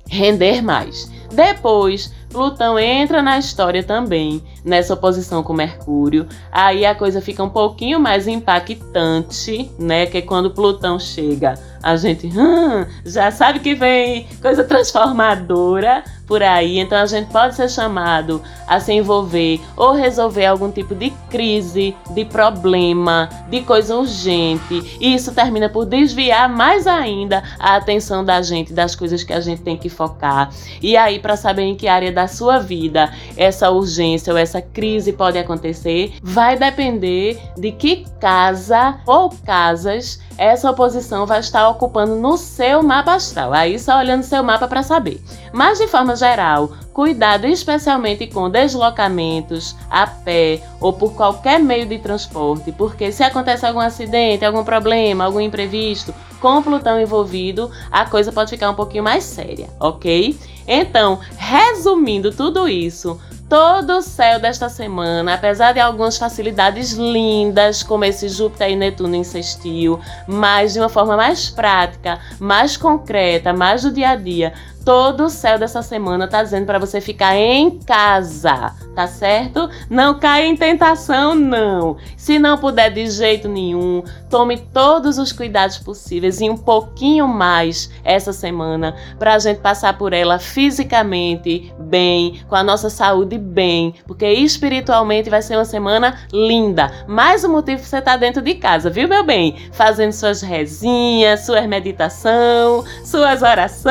render 0.09 0.61
mais. 0.61 1.09
Depois, 1.31 2.11
Plutão 2.29 2.77
entra 2.77 3.21
na 3.21 3.39
história 3.39 3.83
também, 3.83 4.43
nessa 4.63 4.93
oposição 4.93 5.41
com 5.41 5.53
Mercúrio. 5.53 6.27
Aí 6.51 6.85
a 6.85 6.93
coisa 6.93 7.21
fica 7.21 7.43
um 7.43 7.49
pouquinho 7.49 7.99
mais 7.99 8.27
impactante, 8.27 9.69
né? 9.79 10.05
Que 10.05 10.21
quando 10.21 10.51
Plutão 10.51 10.99
chega, 10.99 11.55
a 11.81 11.95
gente 11.95 12.27
hum, 12.27 12.85
já 13.03 13.31
sabe 13.31 13.59
que 13.59 13.73
vem 13.73 14.27
coisa 14.41 14.63
transformadora. 14.63 16.03
Por 16.29 16.43
aí, 16.43 16.77
então 16.77 16.99
a 16.99 17.07
gente 17.07 17.31
pode 17.31 17.55
ser 17.55 17.67
chamado 17.67 18.39
a 18.67 18.79
se 18.79 18.93
envolver 18.93 19.59
ou 19.75 19.93
resolver 19.93 20.45
algum 20.45 20.71
tipo 20.71 20.93
de 20.93 21.09
crise, 21.27 21.95
de 22.11 22.23
problema, 22.23 23.27
de 23.49 23.61
coisa 23.61 23.95
urgente. 23.95 24.97
E 25.01 25.15
isso 25.15 25.33
termina 25.33 25.67
por 25.67 25.87
desviar 25.87 26.47
mais 26.47 26.85
ainda 26.85 27.41
a 27.57 27.75
atenção 27.77 28.23
da 28.23 28.43
gente 28.43 28.71
das 28.71 28.95
coisas 28.95 29.23
que 29.23 29.33
a 29.33 29.41
gente 29.41 29.63
tem 29.63 29.75
que 29.75 29.89
focar. 29.89 30.51
E 30.83 30.95
aí, 30.95 31.17
para 31.17 31.35
saber 31.35 31.63
em 31.63 31.75
que 31.75 31.87
área 31.87 32.11
da 32.11 32.27
sua 32.27 32.59
vida 32.59 33.11
essa 33.35 33.71
urgência 33.71 34.31
ou 34.31 34.37
essa 34.37 34.61
crise 34.61 35.11
pode 35.11 35.39
acontecer, 35.39 36.13
vai 36.21 36.55
depender 36.55 37.41
de 37.57 37.71
que 37.71 38.05
casa 38.19 38.99
ou 39.07 39.31
casas 39.43 40.19
essa 40.39 40.71
oposição 40.71 41.25
vai 41.25 41.41
estar 41.41 41.67
ocupando 41.67 42.15
no 42.15 42.37
seu 42.37 42.81
mapa 42.81 43.13
astral. 43.13 43.51
Aí 43.51 43.77
só 43.77 43.97
olhando 43.97 44.23
seu 44.23 44.41
mapa 44.41 44.69
para 44.69 44.81
saber. 44.81 45.21
Mas 45.51 45.77
de 45.77 45.87
forma 45.87 46.15
geral, 46.15 46.71
cuidado 46.93 47.45
especialmente 47.45 48.25
com 48.25 48.49
deslocamentos 48.49 49.75
a 49.89 50.07
pé 50.07 50.61
ou 50.79 50.93
por 50.93 51.13
qualquer 51.13 51.59
meio 51.59 51.85
de 51.85 51.99
transporte, 51.99 52.71
porque 52.71 53.11
se 53.11 53.21
acontece 53.21 53.65
algum 53.65 53.81
acidente, 53.81 54.45
algum 54.45 54.63
problema, 54.63 55.25
algum 55.25 55.41
imprevisto 55.41 56.13
com 56.39 56.63
Plutão 56.63 56.97
envolvido, 56.97 57.69
a 57.91 58.05
coisa 58.05 58.31
pode 58.31 58.49
ficar 58.49 58.69
um 58.69 58.75
pouquinho 58.75 59.03
mais 59.03 59.25
séria, 59.25 59.67
ok? 59.77 60.39
Então, 60.65 61.19
resumindo 61.37 62.31
tudo 62.31 62.69
isso, 62.69 63.19
todo 63.49 63.97
o 63.97 64.01
céu 64.03 64.39
desta 64.39 64.69
semana, 64.69 65.33
apesar 65.33 65.73
de 65.73 65.79
algumas 65.79 66.17
facilidades 66.17 66.93
lindas, 66.93 67.81
como 67.81 68.05
esse 68.05 68.29
Júpiter 68.29 68.69
e 68.69 68.75
Netuno 68.75 69.25
sextil, 69.25 69.99
mas 70.27 70.73
de 70.73 70.79
uma 70.79 70.87
forma 70.87 71.17
mais 71.17 71.49
prática, 71.49 72.19
mais 72.39 72.77
concreta, 72.77 73.51
mais 73.51 73.81
do 73.81 73.91
dia 73.91 74.09
a 74.09 74.15
dia, 74.15 74.53
todo 74.85 75.25
o 75.25 75.29
céu 75.29 75.57
dessa 75.57 75.81
semana 75.81 76.27
tá 76.27 76.43
dizendo 76.43 76.65
para 76.65 76.79
você 76.79 77.01
ficar 77.01 77.35
em 77.35 77.79
casa, 77.79 78.73
tá 78.95 79.07
certo? 79.07 79.69
Não 79.89 80.19
caia 80.19 80.45
em 80.45 80.55
tentação, 80.55 81.33
não. 81.33 81.97
Se 82.15 82.37
não 82.37 82.57
puder 82.57 82.91
de 82.91 83.09
jeito 83.09 83.47
nenhum, 83.47 84.03
tome 84.29 84.57
todos 84.57 85.17
os 85.17 85.31
cuidados 85.31 85.77
possíveis 85.77 86.39
e 86.39 86.49
um 86.49 86.57
pouquinho 86.57 87.27
mais 87.27 87.89
essa 88.03 88.31
semana 88.31 88.95
para 89.17 89.33
a 89.33 89.39
gente 89.39 89.59
passar 89.59 89.97
por 89.97 90.13
ela 90.13 90.39
fisicamente 90.39 91.73
bem, 91.79 92.41
com 92.47 92.55
a 92.55 92.63
nossa 92.63 92.89
saúde 92.89 93.37
bem, 93.37 93.95
porque 94.05 94.29
espiritualmente 94.31 95.29
vai 95.29 95.41
ser 95.41 95.55
uma 95.55 95.65
semana 95.65 96.19
linda. 96.31 96.91
Mais 97.07 97.43
um 97.43 97.51
motivo 97.51 97.79
pra 97.79 97.89
você 97.89 97.97
estar 97.97 98.11
tá 98.11 98.17
dentro 98.17 98.41
de 98.41 98.55
casa, 98.55 98.89
viu, 98.89 99.07
meu 99.07 99.23
bem? 99.23 99.55
Fazendo 99.71 100.11
suas 100.11 100.41
rezinhas, 100.41 101.45
suas 101.45 101.65
meditação, 101.67 102.83
suas 103.03 103.41
orações 103.41 103.89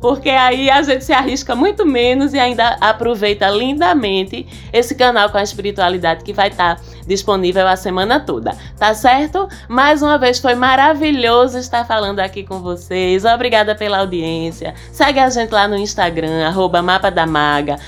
porque 0.00 0.30
aí 0.30 0.70
a 0.70 0.82
gente 0.82 1.04
se 1.04 1.12
arrisca 1.12 1.54
muito 1.54 1.84
menos 1.84 2.32
e 2.34 2.38
ainda 2.38 2.76
aproveita 2.80 3.48
lindamente 3.50 4.46
esse 4.72 4.94
canal 4.94 5.30
com 5.30 5.38
a 5.38 5.42
espiritualidade 5.42 6.24
que 6.24 6.32
vai 6.32 6.48
estar 6.48 6.76
tá 6.76 6.82
disponível 7.06 7.66
a 7.66 7.76
semana 7.76 8.20
toda, 8.20 8.56
tá 8.78 8.94
certo? 9.40 9.48
Mais 9.68 10.02
uma 10.02 10.18
vez 10.18 10.38
foi 10.38 10.54
maravilhoso 10.54 11.58
estar 11.58 11.84
falando 11.84 12.20
aqui 12.20 12.44
com 12.44 12.60
vocês. 12.60 13.24
Obrigada 13.24 13.74
pela 13.74 13.98
audiência. 13.98 14.74
Segue 14.92 15.20
a 15.20 15.30
gente 15.30 15.50
lá 15.50 15.68
no 15.68 15.76
Instagram, 15.76 16.46
arroba 16.46 16.80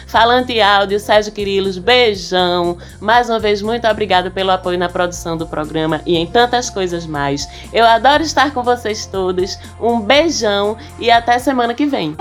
Falante 0.06 0.60
Áudio, 0.60 1.00
Sérgio 1.00 1.32
Quirilos, 1.32 1.78
beijão. 1.78 2.78
Mais 3.00 3.28
uma 3.28 3.38
vez, 3.38 3.60
muito 3.60 3.86
obrigada 3.86 4.30
pelo 4.30 4.50
apoio 4.50 4.78
na 4.78 4.88
produção 4.88 5.36
do 5.36 5.46
programa 5.46 6.00
e 6.06 6.16
em 6.16 6.26
tantas 6.26 6.70
coisas 6.70 7.06
mais. 7.06 7.48
Eu 7.72 7.84
adoro 7.84 8.22
estar 8.22 8.52
com 8.52 8.62
vocês 8.62 9.06
todos. 9.06 9.58
Um 9.80 10.00
beijão 10.00 10.76
e 10.98 11.10
até 11.10 11.38
semana 11.38 11.74
que 11.74 11.86
vem. 11.86 12.16